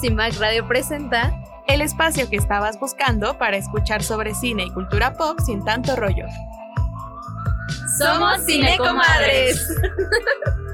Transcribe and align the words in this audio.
Cimac 0.00 0.38
Radio 0.38 0.66
presenta 0.68 1.32
el 1.66 1.80
espacio 1.80 2.28
que 2.28 2.36
estabas 2.36 2.78
buscando 2.78 3.38
para 3.38 3.56
escuchar 3.56 4.02
sobre 4.02 4.34
cine 4.34 4.64
y 4.64 4.72
cultura 4.72 5.14
pop 5.14 5.38
sin 5.44 5.64
tanto 5.64 5.96
rollo. 5.96 6.26
Somos 7.98 8.44
Cinecomadres. 8.44 9.66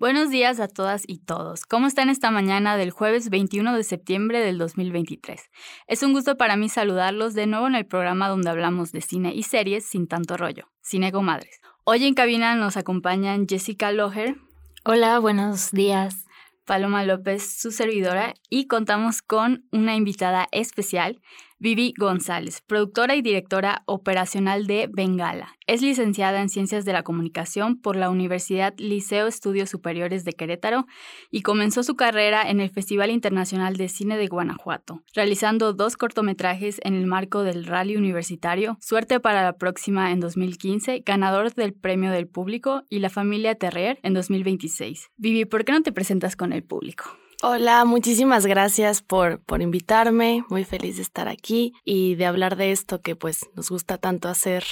Buenos 0.00 0.30
días 0.30 0.60
a 0.60 0.68
todas 0.68 1.02
y 1.06 1.18
todos. 1.18 1.66
¿Cómo 1.66 1.86
están 1.86 2.08
esta 2.08 2.30
mañana 2.30 2.78
del 2.78 2.90
jueves 2.90 3.28
21 3.28 3.76
de 3.76 3.84
septiembre 3.84 4.40
del 4.40 4.56
2023? 4.56 5.50
Es 5.88 6.02
un 6.02 6.14
gusto 6.14 6.38
para 6.38 6.56
mí 6.56 6.70
saludarlos 6.70 7.34
de 7.34 7.46
nuevo 7.46 7.66
en 7.66 7.74
el 7.74 7.84
programa 7.84 8.30
donde 8.30 8.48
hablamos 8.48 8.92
de 8.92 9.02
cine 9.02 9.34
y 9.34 9.42
series 9.42 9.84
sin 9.84 10.08
tanto 10.08 10.38
rollo, 10.38 10.70
Cine 10.80 11.12
Madres. 11.12 11.59
Hoy 11.92 12.04
en 12.04 12.14
cabina 12.14 12.54
nos 12.54 12.76
acompañan 12.76 13.48
Jessica 13.48 13.90
Loher. 13.90 14.36
Hola, 14.84 15.18
buenos 15.18 15.72
días. 15.72 16.24
Paloma 16.64 17.02
López, 17.02 17.42
su 17.60 17.72
servidora, 17.72 18.34
y 18.48 18.68
contamos 18.68 19.22
con 19.22 19.66
una 19.72 19.96
invitada 19.96 20.46
especial, 20.52 21.20
Vivi 21.62 21.92
González, 21.98 22.62
productora 22.66 23.16
y 23.16 23.20
directora 23.20 23.82
operacional 23.84 24.66
de 24.66 24.88
Bengala. 24.90 25.56
Es 25.66 25.82
licenciada 25.82 26.40
en 26.40 26.48
Ciencias 26.48 26.86
de 26.86 26.94
la 26.94 27.02
Comunicación 27.02 27.76
por 27.76 27.96
la 27.96 28.08
Universidad 28.08 28.72
Liceo 28.78 29.26
Estudios 29.26 29.68
Superiores 29.68 30.24
de 30.24 30.32
Querétaro 30.32 30.86
y 31.30 31.42
comenzó 31.42 31.82
su 31.82 31.96
carrera 31.96 32.48
en 32.48 32.60
el 32.60 32.70
Festival 32.70 33.10
Internacional 33.10 33.76
de 33.76 33.90
Cine 33.90 34.16
de 34.16 34.26
Guanajuato, 34.26 35.02
realizando 35.14 35.74
dos 35.74 35.98
cortometrajes 35.98 36.80
en 36.82 36.94
el 36.94 37.04
marco 37.06 37.42
del 37.42 37.66
Rally 37.66 37.98
Universitario, 37.98 38.78
Suerte 38.80 39.20
para 39.20 39.42
la 39.42 39.58
Próxima 39.58 40.12
en 40.12 40.20
2015, 40.20 41.02
ganador 41.04 41.52
del 41.52 41.74
Premio 41.74 42.10
del 42.10 42.26
Público, 42.26 42.84
y 42.88 43.00
La 43.00 43.10
Familia 43.10 43.54
Terrier 43.54 43.98
en 44.02 44.14
2026. 44.14 45.10
Vivi, 45.18 45.44
¿por 45.44 45.66
qué 45.66 45.72
no 45.72 45.82
te 45.82 45.92
presentas 45.92 46.36
con 46.36 46.54
el 46.54 46.62
público? 46.62 47.04
Hola, 47.42 47.86
muchísimas 47.86 48.44
gracias 48.44 49.00
por, 49.00 49.40
por 49.40 49.62
invitarme. 49.62 50.44
Muy 50.50 50.64
feliz 50.64 50.96
de 50.96 51.02
estar 51.02 51.26
aquí 51.26 51.72
y 51.86 52.14
de 52.16 52.26
hablar 52.26 52.56
de 52.56 52.70
esto 52.70 53.00
que 53.00 53.16
pues 53.16 53.48
nos 53.54 53.70
gusta 53.70 53.96
tanto 53.96 54.28
hacer, 54.28 54.62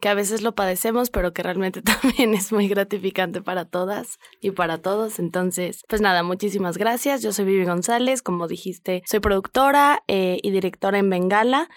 que 0.00 0.08
a 0.08 0.14
veces 0.14 0.40
lo 0.40 0.54
padecemos, 0.54 1.10
pero 1.10 1.34
que 1.34 1.42
realmente 1.42 1.82
también 2.00 2.32
es 2.32 2.50
muy 2.50 2.66
gratificante 2.66 3.42
para 3.42 3.66
todas 3.66 4.18
y 4.40 4.52
para 4.52 4.78
todos. 4.78 5.18
Entonces, 5.18 5.82
pues 5.86 6.00
nada, 6.00 6.22
muchísimas 6.22 6.78
gracias. 6.78 7.20
Yo 7.20 7.34
soy 7.34 7.44
Vivi 7.44 7.66
González, 7.66 8.22
como 8.22 8.48
dijiste, 8.48 9.02
soy 9.04 9.20
productora 9.20 10.02
eh, 10.08 10.38
y 10.42 10.50
directora 10.50 10.96
en 10.98 11.10
Bengala. 11.10 11.68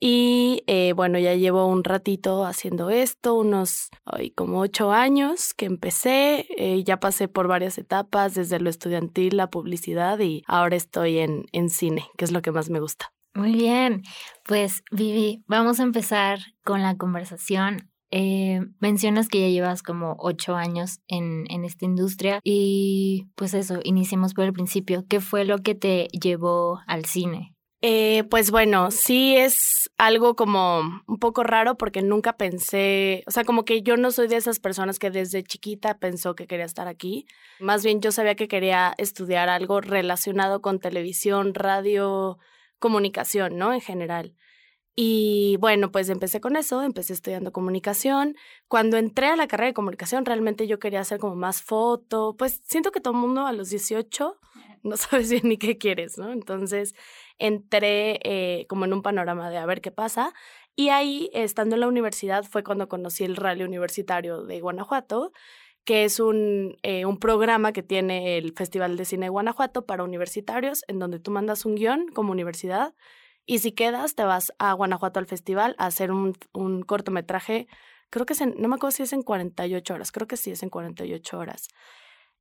Y 0.00 0.62
eh, 0.66 0.92
bueno, 0.94 1.18
ya 1.18 1.34
llevo 1.34 1.66
un 1.66 1.82
ratito 1.82 2.44
haciendo 2.44 2.90
esto, 2.90 3.34
unos 3.34 3.88
como 4.36 4.60
ocho 4.60 4.92
años 4.92 5.54
que 5.54 5.66
empecé, 5.66 6.46
eh, 6.56 6.84
ya 6.84 7.00
pasé 7.00 7.26
por 7.26 7.48
varias 7.48 7.78
etapas, 7.78 8.34
desde 8.34 8.60
lo 8.60 8.70
estudiantil, 8.70 9.36
la 9.36 9.50
publicidad 9.50 10.20
y 10.20 10.44
ahora 10.46 10.76
estoy 10.76 11.18
en, 11.18 11.46
en 11.52 11.68
cine, 11.68 12.06
que 12.16 12.24
es 12.24 12.32
lo 12.32 12.42
que 12.42 12.52
más 12.52 12.70
me 12.70 12.80
gusta. 12.80 13.12
Muy 13.34 13.52
bien, 13.52 14.02
pues 14.44 14.82
Vivi, 14.90 15.42
vamos 15.46 15.80
a 15.80 15.82
empezar 15.82 16.38
con 16.64 16.82
la 16.82 16.96
conversación. 16.96 17.90
Eh, 18.10 18.60
mencionas 18.80 19.28
que 19.28 19.40
ya 19.40 19.48
llevas 19.48 19.82
como 19.82 20.16
ocho 20.18 20.56
años 20.56 21.00
en, 21.08 21.44
en 21.50 21.64
esta 21.64 21.84
industria 21.84 22.40
y 22.42 23.28
pues 23.34 23.52
eso, 23.52 23.80
iniciemos 23.84 24.32
por 24.32 24.44
el 24.44 24.52
principio. 24.52 25.04
¿Qué 25.08 25.20
fue 25.20 25.44
lo 25.44 25.58
que 25.58 25.74
te 25.74 26.08
llevó 26.08 26.80
al 26.86 27.04
cine? 27.04 27.54
Eh, 27.80 28.24
pues 28.28 28.50
bueno, 28.50 28.90
sí 28.90 29.36
es 29.36 29.88
algo 29.98 30.34
como 30.34 30.80
un 31.06 31.18
poco 31.20 31.44
raro 31.44 31.76
porque 31.76 32.02
nunca 32.02 32.36
pensé, 32.36 33.22
o 33.28 33.30
sea, 33.30 33.44
como 33.44 33.64
que 33.64 33.82
yo 33.82 33.96
no 33.96 34.10
soy 34.10 34.26
de 34.26 34.36
esas 34.36 34.58
personas 34.58 34.98
que 34.98 35.10
desde 35.10 35.44
chiquita 35.44 35.98
pensó 35.98 36.34
que 36.34 36.48
quería 36.48 36.64
estar 36.64 36.88
aquí. 36.88 37.26
Más 37.60 37.84
bien 37.84 38.00
yo 38.00 38.10
sabía 38.10 38.34
que 38.34 38.48
quería 38.48 38.94
estudiar 38.98 39.48
algo 39.48 39.80
relacionado 39.80 40.60
con 40.60 40.80
televisión, 40.80 41.54
radio, 41.54 42.38
comunicación, 42.80 43.56
¿no? 43.56 43.72
En 43.72 43.80
general. 43.80 44.34
Y 44.96 45.56
bueno, 45.60 45.92
pues 45.92 46.08
empecé 46.08 46.40
con 46.40 46.56
eso, 46.56 46.82
empecé 46.82 47.12
estudiando 47.12 47.52
comunicación. 47.52 48.34
Cuando 48.66 48.96
entré 48.96 49.28
a 49.28 49.36
la 49.36 49.46
carrera 49.46 49.68
de 49.68 49.74
comunicación, 49.74 50.24
realmente 50.24 50.66
yo 50.66 50.80
quería 50.80 51.00
hacer 51.00 51.20
como 51.20 51.36
más 51.36 51.62
foto. 51.62 52.34
Pues 52.36 52.60
siento 52.64 52.90
que 52.90 53.00
todo 53.00 53.14
el 53.14 53.20
mundo 53.20 53.46
a 53.46 53.52
los 53.52 53.70
18 53.70 54.36
no 54.82 54.96
sabes 54.96 55.30
bien 55.30 55.42
ni 55.44 55.56
qué 55.56 55.78
quieres, 55.78 56.18
¿no? 56.18 56.32
Entonces 56.32 56.94
entré 57.38 58.20
eh, 58.24 58.66
como 58.68 58.84
en 58.84 58.92
un 58.92 59.02
panorama 59.02 59.50
de 59.50 59.58
a 59.58 59.66
ver 59.66 59.80
qué 59.80 59.90
pasa. 59.90 60.32
Y 60.76 60.90
ahí, 60.90 61.30
estando 61.32 61.76
en 61.76 61.80
la 61.80 61.88
universidad, 61.88 62.44
fue 62.44 62.62
cuando 62.62 62.88
conocí 62.88 63.24
el 63.24 63.36
Rally 63.36 63.64
Universitario 63.64 64.44
de 64.44 64.60
Guanajuato, 64.60 65.32
que 65.84 66.04
es 66.04 66.20
un, 66.20 66.76
eh, 66.82 67.04
un 67.06 67.18
programa 67.18 67.72
que 67.72 67.82
tiene 67.82 68.38
el 68.38 68.52
Festival 68.52 68.96
de 68.96 69.04
Cine 69.04 69.26
de 69.26 69.30
Guanajuato 69.30 69.86
para 69.86 70.04
universitarios, 70.04 70.84
en 70.88 70.98
donde 70.98 71.18
tú 71.18 71.30
mandas 71.30 71.64
un 71.64 71.74
guion 71.74 72.08
como 72.08 72.32
universidad 72.32 72.94
y 73.48 73.60
si 73.60 73.72
quedas, 73.72 74.14
te 74.14 74.24
vas 74.24 74.52
a 74.58 74.74
Guanajuato 74.74 75.18
al 75.18 75.26
festival 75.26 75.74
a 75.78 75.86
hacer 75.86 76.12
un, 76.12 76.36
un 76.52 76.82
cortometraje, 76.82 77.66
creo 78.10 78.26
que 78.26 78.34
es 78.34 78.42
en, 78.42 78.54
no 78.58 78.68
me 78.68 78.74
acuerdo 78.74 78.94
si 78.94 79.04
es 79.04 79.14
en 79.14 79.22
48 79.22 79.94
horas, 79.94 80.12
creo 80.12 80.26
que 80.28 80.36
sí 80.36 80.50
es 80.50 80.62
en 80.62 80.68
48 80.68 81.38
horas. 81.38 81.68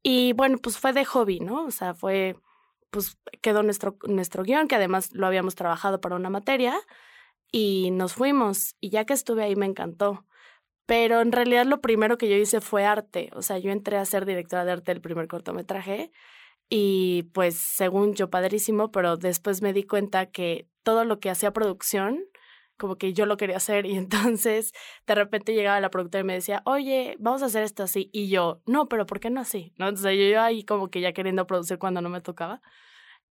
Y 0.04 0.34
bueno, 0.34 0.58
pues 0.58 0.78
fue 0.78 0.92
de 0.92 1.06
hobby, 1.06 1.40
¿no? 1.40 1.64
O 1.64 1.72
sea, 1.72 1.94
fue 1.94 2.36
pues 2.90 3.18
quedó 3.42 3.64
nuestro, 3.64 3.98
nuestro 4.08 4.44
guion, 4.44 4.68
que 4.68 4.76
además 4.76 5.14
lo 5.14 5.28
habíamos 5.28 5.56
trabajado 5.56 6.02
para 6.02 6.16
una 6.16 6.30
materia, 6.30 6.76
y 7.52 7.92
nos 7.92 8.14
fuimos. 8.14 8.76
Y 8.80 8.90
ya 8.90 9.06
que 9.06 9.14
estuve 9.14 9.44
ahí 9.44 9.56
me 9.56 9.66
encantó. 9.66 10.26
Pero 10.86 11.22
en 11.22 11.32
realidad 11.32 11.66
lo 11.66 11.82
primero 11.82 12.18
que 12.18 12.30
yo 12.30 12.36
hice 12.36 12.62
fue 12.62 12.86
arte. 12.86 13.30
O 13.34 13.42
sea, 13.42 13.58
yo 13.58 13.72
entré 13.72 13.98
a 13.98 14.06
ser 14.06 14.26
directora 14.26 14.66
de 14.66 14.72
arte 14.72 14.94
del 14.94 15.02
primer 15.02 15.28
cortometraje 15.28 16.12
y 16.70 17.24
pues 17.34 17.58
según 17.58 18.14
yo 18.14 18.30
padrísimo, 18.30 18.92
pero 18.92 19.18
después 19.18 19.62
me 19.62 19.74
di 19.74 19.84
cuenta 19.84 20.28
que 20.28 20.68
todo 20.84 21.06
lo 21.06 21.20
que 21.20 21.30
hacía 21.30 21.52
producción, 21.54 22.24
como 22.78 22.98
que 22.98 23.14
yo 23.14 23.26
lo 23.26 23.38
quería 23.38 23.58
hacer 23.58 23.86
y 23.86 23.96
entonces 23.96 24.74
de 25.06 25.16
repente 25.16 25.54
llegaba 25.54 25.80
la 25.82 25.90
productora 25.90 26.22
y 26.22 26.26
me 26.26 26.34
decía, 26.34 26.62
oye, 26.66 27.16
vamos 27.20 27.44
a 27.44 27.48
hacer 27.48 27.64
esto 27.64 27.84
así. 27.84 28.10
Y 28.14 28.30
yo, 28.30 28.62
no, 28.66 28.88
pero 28.88 29.06
¿por 29.06 29.20
qué 29.20 29.30
no 29.30 29.42
así? 29.42 29.74
¿No? 29.78 29.88
Entonces 29.88 30.18
yo, 30.18 30.26
yo 30.26 30.42
ahí 30.42 30.64
como 30.64 30.90
que 30.90 31.02
ya 31.02 31.14
queriendo 31.14 31.48
producir 31.48 31.78
cuando 31.78 32.02
no 32.02 32.10
me 32.10 32.22
tocaba. 32.22 32.62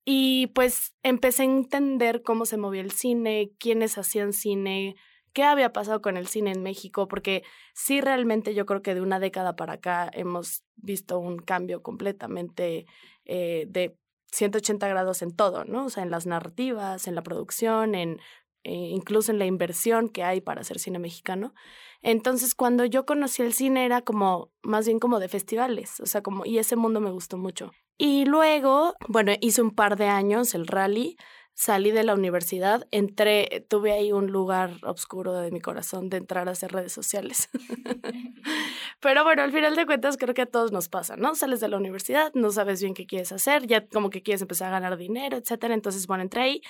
Y 0.04 0.48
pues 0.48 0.94
empecé 1.02 1.44
a 1.44 1.46
entender 1.46 2.22
cómo 2.22 2.46
se 2.46 2.58
movía 2.58 2.82
el 2.82 2.92
cine, 2.92 3.52
quiénes 3.60 3.98
hacían 3.98 4.34
cine, 4.34 4.96
qué 5.34 5.44
había 5.44 5.74
pasado 5.74 6.02
con 6.02 6.16
el 6.16 6.28
cine 6.28 6.52
en 6.52 6.62
México, 6.62 7.08
porque 7.08 7.44
sí 7.74 8.02
realmente 8.02 8.54
yo 8.54 8.66
creo 8.66 8.82
que 8.84 8.94
de 8.94 9.02
una 9.02 9.20
década 9.20 9.56
para 9.56 9.74
acá 9.74 10.10
hemos 10.14 10.64
visto 10.76 11.18
un 11.20 11.40
cambio 11.40 11.82
completamente 11.82 12.86
eh, 13.26 13.66
de 13.68 13.98
180 14.32 14.88
grados 14.88 15.22
en 15.22 15.36
todo, 15.36 15.66
¿no? 15.66 15.86
O 15.86 15.90
sea, 15.90 16.04
en 16.04 16.12
las 16.12 16.26
narrativas, 16.26 17.08
en 17.08 17.16
la 17.16 17.24
producción, 17.24 17.96
en 17.96 18.20
eh, 18.66 18.90
incluso 18.92 19.32
en 19.32 19.38
la 19.38 19.46
inversión 19.46 20.10
que 20.10 20.24
hay 20.24 20.42
para 20.42 20.62
hacer 20.62 20.80
cine 20.80 20.98
mexicano. 20.98 21.54
Entonces, 22.02 22.56
cuando 22.56 22.84
yo 22.84 23.06
conocí 23.06 23.44
el 23.44 23.54
cine 23.54 23.86
era 23.86 24.02
como, 24.02 24.52
más 24.64 24.88
bien 24.88 25.00
como 25.00 25.20
de 25.20 25.30
festivales, 25.30 26.00
o 26.00 26.08
sea, 26.08 26.24
como, 26.24 26.46
y 26.46 26.58
ese 26.58 26.76
mundo 26.76 27.00
me 27.00 27.12
gustó 27.12 27.38
mucho. 27.38 27.72
Y 27.98 28.26
luego, 28.26 28.96
bueno, 29.08 29.34
hice 29.40 29.62
un 29.62 29.70
par 29.70 29.98
de 29.98 30.08
años 30.08 30.56
el 30.56 30.66
rally, 30.66 31.16
salí 31.56 31.92
de 31.92 32.04
la 32.04 32.14
universidad, 32.14 32.86
entré, 32.92 33.66
tuve 33.70 33.94
ahí 33.94 34.12
un 34.12 34.28
lugar 34.28 34.74
oscuro 34.84 35.34
de 35.34 35.52
mi 35.52 35.62
corazón 35.62 36.10
de 36.10 36.18
entrar 36.18 36.50
a 36.50 36.52
hacer 36.52 36.74
redes 36.74 36.92
sociales. 36.92 37.50
Pero 39.00 39.24
bueno, 39.24 39.42
al 39.42 39.54
final 39.54 39.76
de 39.76 39.86
cuentas 39.86 40.18
creo 40.18 40.34
que 40.34 40.44
a 40.44 40.46
todos 40.46 40.74
nos 40.74 40.90
pasa, 40.90 41.16
¿no? 41.16 41.34
Sales 41.34 41.62
de 41.62 41.70
la 41.70 41.78
universidad, 41.78 42.32
no 42.34 42.52
sabes 42.52 42.82
bien 42.82 42.94
qué 42.94 43.08
quieres 43.08 43.32
hacer, 43.32 43.66
ya 43.68 43.88
como 43.88 44.10
que 44.10 44.22
quieres 44.22 44.42
empezar 44.42 44.68
a 44.68 44.80
ganar 44.80 44.98
dinero, 44.98 45.38
etcétera. 45.38 45.74
Entonces, 45.74 46.08
bueno, 46.08 46.24
entré 46.24 46.42
ahí, 46.42 46.62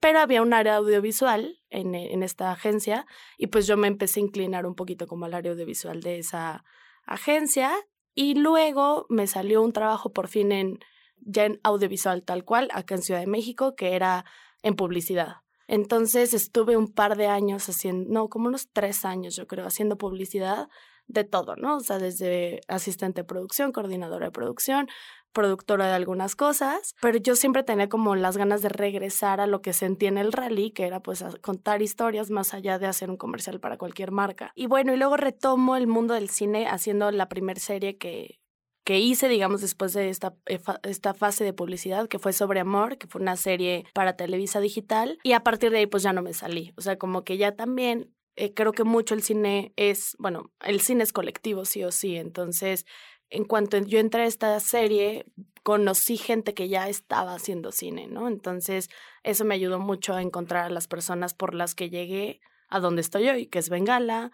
pero 0.00 0.18
había 0.18 0.42
un 0.42 0.52
área 0.52 0.74
audiovisual 0.74 1.60
en, 1.70 1.94
en 1.94 2.24
esta 2.24 2.50
agencia 2.50 3.06
y 3.38 3.46
pues 3.46 3.68
yo 3.68 3.76
me 3.76 3.86
empecé 3.86 4.18
a 4.18 4.24
inclinar 4.24 4.66
un 4.66 4.74
poquito 4.74 5.06
como 5.06 5.24
al 5.26 5.34
área 5.34 5.52
audiovisual 5.52 6.00
de 6.00 6.18
esa 6.18 6.64
agencia 7.06 7.72
y 8.12 8.34
luego 8.34 9.06
me 9.08 9.28
salió 9.28 9.62
un 9.62 9.72
trabajo 9.72 10.12
por 10.12 10.26
fin 10.26 10.50
en 10.50 10.80
ya 11.24 11.44
en 11.44 11.60
audiovisual 11.62 12.22
tal 12.22 12.44
cual, 12.44 12.68
acá 12.72 12.94
en 12.94 13.02
Ciudad 13.02 13.20
de 13.20 13.26
México, 13.26 13.74
que 13.74 13.94
era 13.94 14.24
en 14.62 14.76
publicidad. 14.76 15.36
Entonces 15.68 16.34
estuve 16.34 16.76
un 16.76 16.92
par 16.92 17.16
de 17.16 17.28
años 17.28 17.68
haciendo, 17.68 18.12
no, 18.12 18.28
como 18.28 18.48
unos 18.48 18.68
tres 18.72 19.04
años 19.04 19.36
yo 19.36 19.46
creo, 19.46 19.66
haciendo 19.66 19.96
publicidad 19.96 20.68
de 21.06 21.24
todo, 21.24 21.56
¿no? 21.56 21.76
O 21.76 21.80
sea, 21.80 21.98
desde 21.98 22.60
asistente 22.68 23.22
de 23.22 23.24
producción, 23.24 23.72
coordinadora 23.72 24.26
de 24.26 24.32
producción, 24.32 24.88
productora 25.32 25.86
de 25.86 25.94
algunas 25.94 26.36
cosas, 26.36 26.94
pero 27.00 27.18
yo 27.18 27.36
siempre 27.36 27.62
tenía 27.62 27.88
como 27.88 28.14
las 28.16 28.36
ganas 28.36 28.60
de 28.62 28.68
regresar 28.68 29.40
a 29.40 29.46
lo 29.46 29.62
que 29.62 29.72
sentí 29.72 30.06
en 30.06 30.18
el 30.18 30.32
rally, 30.32 30.70
que 30.72 30.86
era 30.86 31.00
pues 31.00 31.24
contar 31.40 31.82
historias 31.82 32.30
más 32.30 32.54
allá 32.54 32.78
de 32.78 32.86
hacer 32.86 33.10
un 33.10 33.16
comercial 33.16 33.58
para 33.58 33.78
cualquier 33.78 34.10
marca. 34.10 34.52
Y 34.54 34.66
bueno, 34.66 34.92
y 34.92 34.98
luego 34.98 35.16
retomo 35.16 35.76
el 35.76 35.86
mundo 35.86 36.14
del 36.14 36.28
cine 36.28 36.66
haciendo 36.66 37.10
la 37.10 37.28
primer 37.28 37.58
serie 37.58 37.96
que, 37.96 38.41
que 38.84 38.98
hice, 38.98 39.28
digamos, 39.28 39.60
después 39.60 39.92
de 39.92 40.08
esta, 40.08 40.34
eh, 40.46 40.60
esta 40.82 41.14
fase 41.14 41.44
de 41.44 41.52
publicidad, 41.52 42.08
que 42.08 42.18
fue 42.18 42.32
sobre 42.32 42.60
amor, 42.60 42.98
que 42.98 43.06
fue 43.06 43.20
una 43.20 43.36
serie 43.36 43.84
para 43.94 44.16
Televisa 44.16 44.60
Digital, 44.60 45.18
y 45.22 45.32
a 45.32 45.44
partir 45.44 45.70
de 45.70 45.78
ahí 45.78 45.86
pues 45.86 46.02
ya 46.02 46.12
no 46.12 46.22
me 46.22 46.32
salí. 46.32 46.72
O 46.76 46.80
sea, 46.80 46.98
como 46.98 47.24
que 47.24 47.36
ya 47.36 47.54
también 47.54 48.12
eh, 48.36 48.54
creo 48.54 48.72
que 48.72 48.84
mucho 48.84 49.14
el 49.14 49.22
cine 49.22 49.72
es, 49.76 50.16
bueno, 50.18 50.50
el 50.60 50.80
cine 50.80 51.04
es 51.04 51.12
colectivo, 51.12 51.64
sí 51.64 51.84
o 51.84 51.92
sí. 51.92 52.16
Entonces, 52.16 52.86
en 53.30 53.44
cuanto 53.44 53.78
yo 53.78 53.98
entré 53.98 54.22
a 54.22 54.26
esta 54.26 54.58
serie, 54.60 55.26
conocí 55.62 56.16
gente 56.16 56.54
que 56.54 56.68
ya 56.68 56.88
estaba 56.88 57.34
haciendo 57.34 57.72
cine, 57.72 58.06
¿no? 58.08 58.28
Entonces, 58.28 58.88
eso 59.22 59.44
me 59.44 59.54
ayudó 59.54 59.78
mucho 59.78 60.14
a 60.14 60.22
encontrar 60.22 60.64
a 60.64 60.70
las 60.70 60.88
personas 60.88 61.34
por 61.34 61.54
las 61.54 61.74
que 61.74 61.88
llegué 61.88 62.40
a 62.68 62.80
donde 62.80 63.02
estoy 63.02 63.28
hoy, 63.28 63.46
que 63.46 63.58
es 63.58 63.68
Bengala, 63.68 64.32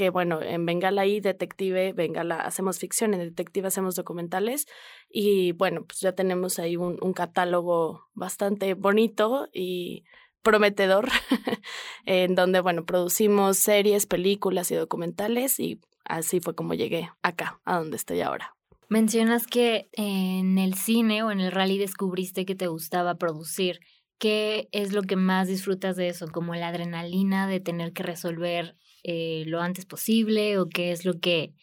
que 0.00 0.08
bueno, 0.08 0.40
en 0.40 0.64
Bengala 0.64 1.04
y 1.04 1.20
Detective, 1.20 1.92
Bengala 1.92 2.36
hacemos 2.36 2.78
ficción, 2.78 3.12
en 3.12 3.20
Detective 3.20 3.68
hacemos 3.68 3.96
documentales 3.96 4.64
y 5.10 5.52
bueno, 5.52 5.84
pues 5.84 6.00
ya 6.00 6.12
tenemos 6.12 6.58
ahí 6.58 6.78
un, 6.78 6.96
un 7.02 7.12
catálogo 7.12 8.08
bastante 8.14 8.72
bonito 8.72 9.48
y 9.52 10.04
prometedor, 10.40 11.10
en 12.06 12.34
donde, 12.34 12.60
bueno, 12.60 12.86
producimos 12.86 13.58
series, 13.58 14.06
películas 14.06 14.70
y 14.70 14.76
documentales 14.76 15.60
y 15.60 15.82
así 16.06 16.40
fue 16.40 16.54
como 16.54 16.72
llegué 16.72 17.10
acá, 17.20 17.60
a 17.66 17.76
donde 17.76 17.98
estoy 17.98 18.22
ahora. 18.22 18.56
Mencionas 18.88 19.46
que 19.46 19.90
en 19.92 20.56
el 20.56 20.72
cine 20.76 21.22
o 21.24 21.30
en 21.30 21.40
el 21.40 21.52
rally 21.52 21.76
descubriste 21.76 22.46
que 22.46 22.54
te 22.54 22.68
gustaba 22.68 23.16
producir. 23.16 23.80
¿Qué 24.18 24.70
es 24.72 24.94
lo 24.94 25.02
que 25.02 25.16
más 25.16 25.46
disfrutas 25.46 25.96
de 25.96 26.08
eso? 26.08 26.26
¿Como 26.32 26.54
la 26.54 26.68
adrenalina 26.68 27.46
de 27.46 27.60
tener 27.60 27.92
que 27.92 28.02
resolver 28.02 28.76
eh, 29.02 29.44
lo 29.46 29.60
antes 29.60 29.86
posible 29.86 30.58
o 30.58 30.68
qué 30.68 30.92
es 30.92 31.04
lo 31.04 31.20
que 31.20 31.54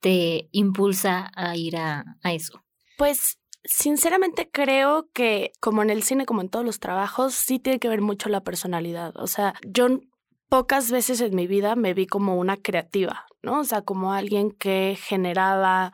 te 0.00 0.48
impulsa 0.52 1.30
a 1.34 1.56
ir 1.56 1.76
a, 1.76 2.04
eso? 2.24 2.62
Pues 2.96 3.36
Sinceramente 3.62 4.48
creo 4.50 5.10
que 5.12 5.52
como 5.60 5.82
en 5.82 5.90
el 5.90 6.02
cine, 6.02 6.24
como 6.24 6.40
en 6.40 6.48
todos 6.48 6.64
los 6.64 6.80
trabajos, 6.80 7.34
sí 7.34 7.58
tiene 7.58 7.78
que 7.78 7.90
ver 7.90 8.00
mucho 8.00 8.30
la 8.30 8.42
personalidad. 8.42 9.14
O 9.18 9.26
sea, 9.26 9.52
yo 9.66 10.00
pocas 10.48 10.90
veces 10.90 11.20
en 11.20 11.34
mi 11.34 11.46
vida 11.46 11.76
me 11.76 11.92
vi 11.92 12.06
como 12.06 12.36
una 12.36 12.56
creativa, 12.56 13.26
¿no? 13.42 13.60
O 13.60 13.64
sea, 13.64 13.82
como 13.82 14.14
alguien 14.14 14.50
que 14.50 14.96
generaba 14.98 15.92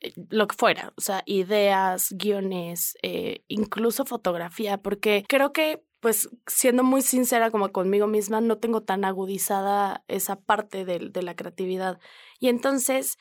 eh, 0.00 0.12
lo 0.30 0.46
que 0.46 0.56
fuera, 0.56 0.92
o 0.96 1.00
sea, 1.00 1.22
ideas, 1.26 2.08
guiones, 2.12 2.96
eh, 3.02 3.44
incluso 3.48 4.04
fotografía, 4.04 4.78
porque 4.78 5.24
creo 5.28 5.52
que, 5.52 5.82
pues, 6.00 6.28
siendo 6.46 6.84
muy 6.84 7.02
sincera 7.02 7.50
como 7.50 7.72
conmigo 7.72 8.06
misma, 8.06 8.40
no 8.40 8.58
tengo 8.58 8.82
tan 8.82 9.04
agudizada 9.04 10.04
esa 10.08 10.36
parte 10.36 10.84
de, 10.84 11.10
de 11.10 11.22
la 11.22 11.34
creatividad. 11.34 11.98
Y 12.38 12.48
entonces 12.48 13.18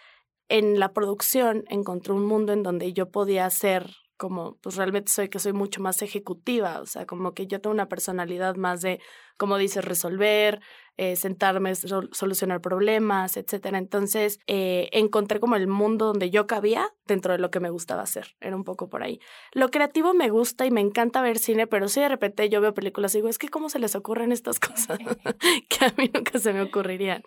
en 0.49 0.79
la 0.79 0.93
producción 0.93 1.63
encontré 1.69 2.13
un 2.13 2.25
mundo 2.25 2.53
en 2.53 2.63
donde 2.63 2.93
yo 2.93 3.09
podía 3.09 3.49
ser 3.49 3.91
como, 4.17 4.57
pues 4.61 4.75
realmente 4.75 5.11
soy 5.11 5.29
que 5.29 5.39
soy 5.39 5.53
mucho 5.53 5.81
más 5.81 6.01
ejecutiva, 6.01 6.79
o 6.81 6.85
sea, 6.85 7.05
como 7.05 7.33
que 7.33 7.47
yo 7.47 7.59
tengo 7.61 7.73
una 7.73 7.89
personalidad 7.89 8.55
más 8.55 8.81
de, 8.81 8.99
como 9.37 9.57
dices, 9.57 9.83
resolver, 9.83 10.61
eh, 10.97 11.17
sentarme, 11.17 11.75
solucionar 11.75 12.61
problemas, 12.61 13.35
etcétera. 13.35 13.77
Entonces, 13.77 14.39
eh, 14.47 14.87
encontré 14.93 15.41
como 15.41 15.57
el 15.57 15.67
mundo 15.67 16.05
donde 16.05 16.29
yo 16.29 16.47
cabía 16.47 16.89
dentro 17.05 17.33
de 17.33 17.39
lo 17.39 17.51
que 17.51 17.59
me 17.59 17.69
gustaba 17.69 18.03
hacer, 18.03 18.35
era 18.39 18.55
un 18.55 18.63
poco 18.63 18.89
por 18.89 19.03
ahí. 19.03 19.19
Lo 19.51 19.69
creativo 19.69 20.13
me 20.13 20.29
gusta 20.29 20.65
y 20.65 20.71
me 20.71 20.81
encanta 20.81 21.21
ver 21.21 21.37
cine, 21.37 21.67
pero 21.67 21.89
si 21.89 21.99
de 21.99 22.09
repente 22.09 22.47
yo 22.47 22.61
veo 22.61 22.73
películas 22.73 23.13
y 23.13 23.17
digo, 23.17 23.27
es 23.27 23.37
que 23.37 23.49
cómo 23.49 23.69
se 23.69 23.79
les 23.79 23.95
ocurren 23.95 24.31
estas 24.31 24.59
cosas 24.61 24.97
que 25.69 25.85
a 25.85 25.93
mí 25.97 26.09
nunca 26.13 26.39
se 26.39 26.53
me 26.53 26.61
ocurrirían. 26.61 27.23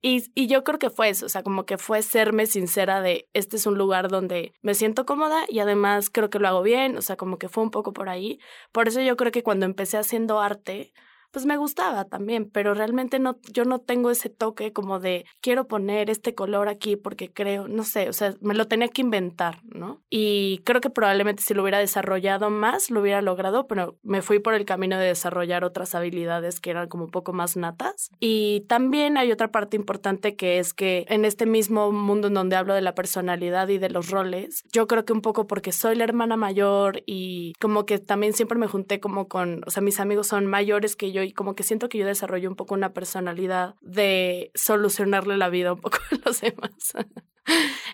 Y, 0.00 0.46
yo 0.46 0.62
creo 0.62 0.78
que 0.78 0.90
fue 0.90 1.08
eso, 1.08 1.26
o 1.26 1.28
sea, 1.28 1.42
como 1.42 1.66
que 1.66 1.76
fue 1.76 2.02
serme 2.02 2.46
sincera 2.46 3.00
de, 3.00 3.28
este 3.32 3.56
es 3.56 3.66
un 3.66 3.76
lugar 3.76 4.08
donde 4.08 4.54
me 4.62 4.74
siento 4.74 5.04
cómoda 5.04 5.44
y 5.48 5.58
además 5.58 6.08
creo 6.08 6.30
que 6.30 6.38
lo 6.38 6.46
hago 6.46 6.62
bien, 6.62 6.96
o 6.96 7.02
sea, 7.02 7.16
como 7.16 7.38
que 7.38 7.48
fue 7.48 7.64
un 7.64 7.72
poco 7.72 7.92
por 7.92 8.08
ahí. 8.08 8.38
Por 8.70 8.86
eso 8.86 9.00
yo 9.00 9.16
creo 9.16 9.32
que 9.32 9.42
cuando 9.42 9.66
empecé 9.66 9.96
haciendo 9.98 10.40
arte, 10.40 10.92
pues 11.30 11.46
me 11.46 11.56
gustaba 11.56 12.04
también, 12.04 12.50
pero 12.50 12.74
realmente 12.74 13.18
no, 13.18 13.38
yo 13.52 13.64
no 13.64 13.78
tengo 13.78 14.10
ese 14.10 14.30
toque 14.30 14.72
como 14.72 14.98
de 15.00 15.24
quiero 15.40 15.66
poner 15.66 16.10
este 16.10 16.34
color 16.34 16.68
aquí 16.68 16.96
porque 16.96 17.30
creo, 17.30 17.68
no 17.68 17.84
sé, 17.84 18.08
o 18.08 18.12
sea, 18.12 18.34
me 18.40 18.54
lo 18.54 18.66
tenía 18.66 18.88
que 18.88 19.02
inventar, 19.02 19.60
¿no? 19.64 20.00
Y 20.10 20.60
creo 20.64 20.80
que 20.80 20.90
probablemente 20.90 21.42
si 21.42 21.54
lo 21.54 21.62
hubiera 21.62 21.78
desarrollado 21.78 22.50
más, 22.50 22.90
lo 22.90 23.00
hubiera 23.00 23.22
logrado, 23.22 23.66
pero 23.66 23.98
me 24.02 24.22
fui 24.22 24.38
por 24.38 24.54
el 24.54 24.64
camino 24.64 24.98
de 24.98 25.06
desarrollar 25.06 25.64
otras 25.64 25.94
habilidades 25.94 26.60
que 26.60 26.70
eran 26.70 26.88
como 26.88 27.04
un 27.04 27.10
poco 27.10 27.32
más 27.32 27.56
natas. 27.56 28.10
Y 28.20 28.64
también 28.68 29.16
hay 29.16 29.32
otra 29.32 29.50
parte 29.50 29.76
importante 29.76 30.36
que 30.36 30.58
es 30.58 30.72
que 30.72 31.04
en 31.08 31.24
este 31.24 31.46
mismo 31.46 31.92
mundo 31.92 32.28
en 32.28 32.34
donde 32.34 32.56
hablo 32.56 32.74
de 32.74 32.80
la 32.80 32.94
personalidad 32.94 33.68
y 33.68 33.78
de 33.78 33.90
los 33.90 34.10
roles, 34.10 34.64
yo 34.72 34.86
creo 34.86 35.04
que 35.04 35.12
un 35.12 35.22
poco 35.22 35.46
porque 35.46 35.72
soy 35.72 35.96
la 35.96 36.04
hermana 36.04 36.36
mayor 36.36 37.02
y 37.06 37.52
como 37.60 37.86
que 37.86 37.98
también 37.98 38.32
siempre 38.32 38.58
me 38.58 38.66
junté 38.66 39.00
como 39.00 39.28
con, 39.28 39.62
o 39.66 39.70
sea, 39.70 39.82
mis 39.82 40.00
amigos 40.00 40.28
son 40.28 40.46
mayores 40.46 40.96
que 40.96 41.12
yo 41.12 41.17
y 41.22 41.32
como 41.32 41.54
que 41.54 41.62
siento 41.62 41.88
que 41.88 41.98
yo 41.98 42.06
desarrollo 42.06 42.48
un 42.48 42.56
poco 42.56 42.74
una 42.74 42.92
personalidad 42.92 43.74
de 43.80 44.50
solucionarle 44.54 45.36
la 45.36 45.48
vida 45.48 45.72
un 45.72 45.80
poco 45.80 45.98
a 46.10 46.16
los 46.24 46.40
demás. 46.40 46.94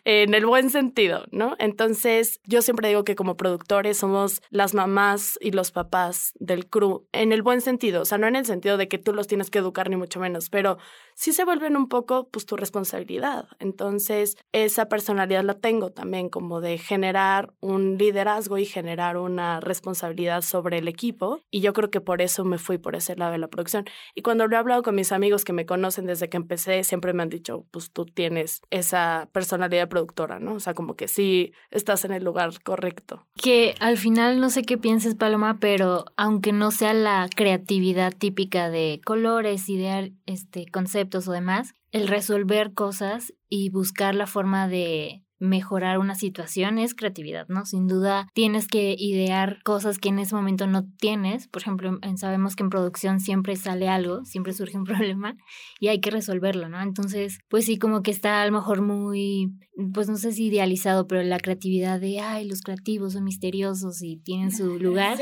en 0.05 0.35
el 0.35 0.47
buen 0.47 0.71
sentido, 0.71 1.27
¿no? 1.31 1.57
Entonces, 1.59 2.41
yo 2.45 2.63
siempre 2.63 2.89
digo 2.89 3.05
que 3.05 3.15
como 3.15 3.37
productores 3.37 3.99
somos 3.99 4.43
las 4.51 4.75
mamás 4.75 5.39
y 5.41 5.53
los 5.53 5.71
papás 5.71 6.33
del 6.39 6.69
crew, 6.69 7.07
en 7.13 7.33
el 7.33 7.43
buen 7.43 7.61
sentido, 7.61 8.03
o 8.03 8.05
sea, 8.05 8.19
no 8.19 8.27
en 8.27 8.37
el 8.37 8.47
sentido 8.47 8.77
de 8.77 8.89
que 8.89 8.99
tú 8.99 9.13
los 9.13 9.27
tienes 9.27 9.51
que 9.51 9.59
educar 9.59 9.91
ni 9.91 9.97
mucho 9.97 10.21
menos, 10.21 10.51
pero 10.51 10.79
sí 11.15 11.33
se 11.33 11.45
vuelven 11.45 11.77
un 11.77 11.89
poco, 11.89 12.29
pues, 12.31 12.47
tu 12.47 12.57
responsabilidad. 12.57 13.49
Entonces, 13.59 14.37
esa 14.53 14.89
personalidad 14.89 15.45
la 15.45 15.55
tengo 15.55 15.91
también, 15.91 16.29
como 16.29 16.61
de 16.61 16.79
generar 16.79 17.53
un 17.61 17.97
liderazgo 17.99 18.59
y 18.59 18.67
generar 18.67 19.17
una 19.17 19.61
responsabilidad 19.61 20.43
sobre 20.43 20.79
el 20.79 20.89
equipo, 20.89 21.41
y 21.51 21.61
yo 21.61 21.73
creo 21.73 21.91
que 21.91 22.01
por 22.01 22.23
eso 22.23 22.45
me 22.45 22.59
fui 22.59 22.79
por 22.79 22.97
ese 22.97 23.17
lado 23.17 23.33
de 23.33 23.39
la 23.39 23.49
producción. 23.49 23.85
Y 24.15 24.23
cuando 24.23 24.47
lo 24.47 24.57
he 24.57 24.59
hablado 24.59 24.83
con 24.83 24.95
mis 24.95 25.13
amigos 25.13 25.45
que 25.45 25.53
me 25.53 25.67
conocen 25.67 26.07
desde 26.07 26.29
que 26.29 26.37
empecé, 26.37 26.85
siempre 26.85 27.13
me 27.13 27.23
han 27.23 27.29
dicho, 27.29 27.65
pues, 27.71 27.91
tú 27.91 28.05
tienes 28.07 28.63
esa 28.71 29.29
personalidad 29.33 29.89
productora, 29.89 30.39
¿no? 30.39 30.55
O 30.55 30.61
sea, 30.61 30.75
como 30.75 30.95
que 30.95 31.09
sí 31.09 31.53
estás 31.71 32.05
en 32.05 32.13
el 32.13 32.25
lugar 32.25 32.51
correcto. 32.63 33.27
Que 33.37 33.75
al 33.81 33.97
final 33.97 34.41
no 34.41 34.51
sé 34.51 34.63
qué 34.63 34.77
pienses, 34.77 35.15
Paloma, 35.15 35.59
pero 35.61 36.05
aunque 36.17 36.53
no 36.53 36.71
sea 36.71 36.95
la 36.95 37.29
creatividad 37.35 38.13
típica 38.13 38.71
de 38.71 39.01
colores, 39.05 39.69
idear 39.69 40.11
este 40.27 40.67
conceptos 41.05 41.29
o 41.29 41.33
demás, 41.33 41.75
el 41.93 42.09
resolver 42.09 42.73
cosas 42.73 43.33
y 43.49 43.71
buscar 43.71 44.15
la 44.15 44.27
forma 44.27 44.69
de 44.69 45.21
mejorar 45.41 45.99
una 45.99 46.15
situación 46.15 46.79
es 46.79 46.95
creatividad, 46.95 47.47
¿no? 47.49 47.67
Sin 47.67 47.87
duda 47.87 48.29
tienes 48.35 48.67
que 48.67 48.95
idear 48.99 49.59
cosas 49.63 49.99
que 49.99 50.09
en 50.09 50.19
ese 50.19 50.35
momento 50.35 50.67
no 50.67 50.87
tienes. 50.99 51.49
Por 51.49 51.63
ejemplo, 51.63 51.99
sabemos 52.17 52.57
que 52.57 52.63
en 52.63 52.71
producción 52.71 53.21
siempre 53.21 53.57
sale 53.57 53.89
algo, 53.89 54.25
siempre 54.25 54.53
surge 54.53 54.79
un 54.79 54.85
problema 54.85 55.37
y 55.81 55.89
hay 55.89 56.01
que 56.01 56.11
resolverlo, 56.11 56.69
¿no? 56.69 56.81
Entonces, 56.81 57.39
pues 57.49 57.67
sí, 57.67 57.79
como 57.79 58.03
que 58.03 58.11
está 58.11 58.43
a 58.43 58.47
lo 58.47 58.53
mejor 58.53 58.81
muy, 58.81 59.53
pues 59.93 60.09
no 60.09 60.17
sé 60.17 60.33
si 60.33 60.47
idealizado, 60.47 61.07
pero 61.07 61.23
la 61.23 61.39
creatividad 61.39 62.01
de, 62.01 62.21
ay, 62.21 62.47
los 62.47 62.63
creativos 62.63 63.13
son 63.13 63.25
misteriosos 63.25 64.03
y 64.03 64.17
tienen 64.17 64.53
su 64.53 64.79
lugar, 64.79 65.19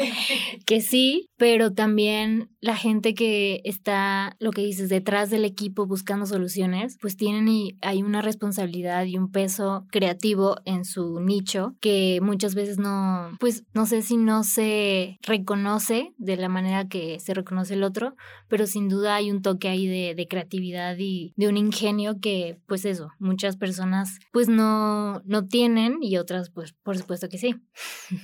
que 0.66 0.80
sí, 0.80 1.26
pero 1.37 1.73
también 1.73 2.51
la 2.62 2.76
gente 2.76 3.14
que 3.14 3.61
está, 3.64 4.37
lo 4.38 4.52
que 4.52 4.62
dices, 4.62 4.88
detrás 4.88 5.31
del 5.31 5.45
equipo 5.45 5.85
buscando 5.85 6.26
soluciones, 6.26 6.97
pues 7.00 7.16
tienen 7.16 7.49
y 7.49 7.76
hay 7.83 8.04
una 8.04 8.23
responsabilidad 8.23 9.04
y 9.04 9.19
un 9.19 9.33
peso 9.33 9.85
creativo 9.90 10.57
en 10.64 10.85
su 10.85 11.19
nicho 11.19 11.75
que 11.81 12.21
muchas 12.23 12.54
veces 12.54 12.78
no, 12.78 13.37
pues 13.40 13.64
no 13.75 13.85
sé 13.85 14.00
si 14.00 14.16
no 14.16 14.45
se 14.45 15.19
reconoce 15.23 16.14
de 16.19 16.37
la 16.37 16.49
manera 16.49 16.88
que 16.88 17.19
se 17.19 17.35
reconoce 17.35 17.75
el 17.75 17.83
otro, 17.83 18.14
pero 18.47 18.69
sin 18.69 18.88
duda 18.88 19.16
hay 19.16 19.33
un 19.33 19.42
toque 19.42 19.69
ahí 19.69 19.88
de, 19.88 20.14
de 20.14 20.28
creatividad 20.28 20.97
y 20.99 21.33
de 21.37 21.49
un 21.49 21.57
ingenio 21.57 22.21
que, 22.21 22.61
pues 22.66 22.85
eso, 22.85 23.11
muchas 23.19 23.57
personas 23.57 24.21
pues 24.31 24.49
no, 24.49 25.21
no 25.25 25.49
tienen 25.49 25.99
y 26.00 26.16
otras 26.16 26.50
pues 26.50 26.75
por 26.85 26.97
supuesto 26.97 27.28
que 27.28 27.38
sí. 27.38 27.57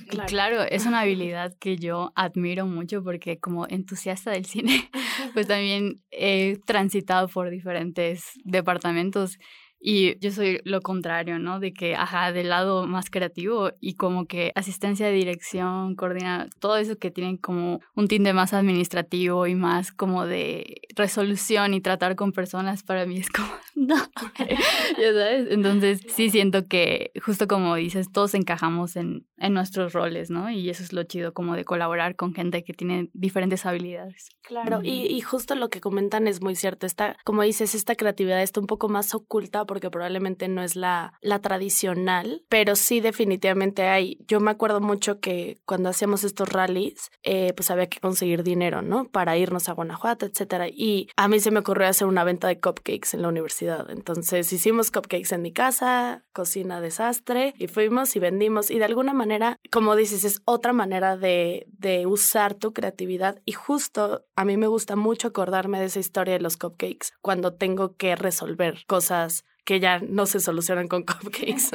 Claro. 0.07 0.27
claro, 0.29 0.61
es 0.63 0.85
una 0.85 1.01
habilidad 1.01 1.53
que 1.59 1.75
yo 1.75 2.13
admiro 2.15 2.65
mucho 2.65 3.03
porque 3.03 3.37
como 3.37 3.67
entusiasta 3.67 4.28
del 4.31 4.45
cine, 4.45 4.89
pues 5.33 5.47
también 5.47 6.01
he 6.11 6.57
transitado 6.65 7.27
por 7.27 7.49
diferentes 7.49 8.31
departamentos 8.43 9.37
y 9.79 10.19
yo 10.19 10.31
soy 10.31 10.59
lo 10.65 10.81
contrario, 10.81 11.39
¿no? 11.39 11.59
De 11.59 11.73
que, 11.73 11.95
ajá, 11.95 12.33
del 12.33 12.49
lado 12.49 12.85
más 12.85 13.09
creativo 13.09 13.71
y 13.79 13.93
como 13.95 14.25
que 14.25 14.51
asistencia 14.55 15.05
de 15.05 15.13
dirección, 15.13 15.95
coordina, 15.95 16.47
todo 16.59 16.77
eso 16.77 16.97
que 16.97 17.11
tienen 17.11 17.37
como 17.37 17.79
un 17.95 18.07
tinte 18.07 18.33
más 18.33 18.53
administrativo 18.53 19.47
y 19.47 19.55
más 19.55 19.93
como 19.93 20.25
de 20.25 20.81
resolución 20.95 21.73
y 21.73 21.81
tratar 21.81 22.15
con 22.17 22.33
personas, 22.33 22.83
para 22.83 23.05
mí 23.05 23.17
es 23.17 23.29
como, 23.29 23.47
no, 23.75 23.95
ya 24.37 25.13
sabes. 25.13 25.47
Entonces 25.49 26.01
sí 26.09 26.29
siento 26.29 26.65
que, 26.65 27.11
justo 27.23 27.47
como 27.47 27.75
dices, 27.75 28.11
todos 28.11 28.33
encajamos 28.33 28.97
en, 28.97 29.25
en 29.37 29.53
nuestros 29.53 29.93
roles, 29.93 30.29
¿no? 30.29 30.49
Y 30.49 30.69
eso 30.69 30.83
es 30.83 30.91
lo 30.91 31.03
chido 31.03 31.33
como 31.33 31.55
de 31.55 31.63
colaborar 31.63 32.17
con 32.17 32.33
gente 32.33 32.63
que 32.63 32.73
tiene 32.73 33.09
diferentes 33.13 33.65
habilidades. 33.65 34.29
Claro, 34.41 34.81
y, 34.83 35.05
y 35.05 35.21
justo 35.21 35.55
lo 35.55 35.69
que 35.69 35.79
comentan 35.79 36.27
es 36.27 36.41
muy 36.41 36.55
cierto. 36.55 36.85
Está, 36.85 37.15
como 37.23 37.43
dices, 37.43 37.75
esta 37.75 37.95
creatividad 37.95 38.41
está 38.41 38.59
un 38.59 38.67
poco 38.67 38.89
más 38.89 39.15
oculta 39.15 39.61
porque 39.69 39.91
probablemente 39.91 40.47
no 40.47 40.63
es 40.63 40.75
la, 40.75 41.13
la 41.21 41.37
tradicional, 41.41 42.43
pero 42.49 42.75
sí 42.75 43.01
definitivamente 43.01 43.83
hay. 43.83 44.17
Yo 44.27 44.39
me 44.39 44.49
acuerdo 44.49 44.81
mucho 44.81 45.19
que 45.19 45.61
cuando 45.63 45.89
hacíamos 45.89 46.23
estos 46.23 46.49
rallies, 46.49 47.11
eh, 47.21 47.53
pues 47.55 47.69
había 47.69 47.85
que 47.85 47.99
conseguir 47.99 48.41
dinero, 48.41 48.81
¿no? 48.81 49.05
Para 49.05 49.37
irnos 49.37 49.69
a 49.69 49.73
Guanajuato, 49.73 50.25
etcétera. 50.25 50.67
Y 50.69 51.09
a 51.15 51.27
mí 51.27 51.39
se 51.39 51.51
me 51.51 51.59
ocurrió 51.59 51.87
hacer 51.87 52.07
una 52.07 52.23
venta 52.23 52.47
de 52.47 52.59
cupcakes 52.59 53.09
en 53.13 53.21
la 53.21 53.27
universidad. 53.27 53.91
Entonces 53.91 54.51
hicimos 54.51 54.89
cupcakes 54.89 55.35
en 55.35 55.43
mi 55.43 55.53
casa, 55.53 56.23
cocina 56.33 56.81
desastre, 56.81 57.53
y 57.59 57.67
fuimos 57.67 58.15
y 58.15 58.19
vendimos. 58.19 58.71
Y 58.71 58.79
de 58.79 58.85
alguna 58.85 59.13
manera, 59.13 59.59
como 59.71 59.95
dices, 59.95 60.23
es 60.23 60.41
otra 60.45 60.73
manera 60.73 61.15
de, 61.15 61.67
de 61.77 62.07
usar 62.07 62.55
tu 62.55 62.73
creatividad. 62.73 63.39
Y 63.45 63.51
justo 63.51 64.25
a 64.35 64.45
mí 64.45 64.57
me 64.57 64.65
gusta 64.65 64.95
mucho 64.95 65.27
acordarme 65.27 65.79
de 65.79 65.85
esa 65.85 65.99
historia 65.99 66.33
de 66.33 66.41
los 66.41 66.57
cupcakes 66.57 67.11
cuando 67.21 67.53
tengo 67.53 67.97
que 67.97 68.15
resolver 68.15 68.79
cosas 68.87 69.45
que 69.69 69.79
ya 69.79 69.99
no 69.99 70.25
se 70.25 70.39
solucionan 70.39 70.87
con 70.87 71.03
cupcakes. 71.05 71.69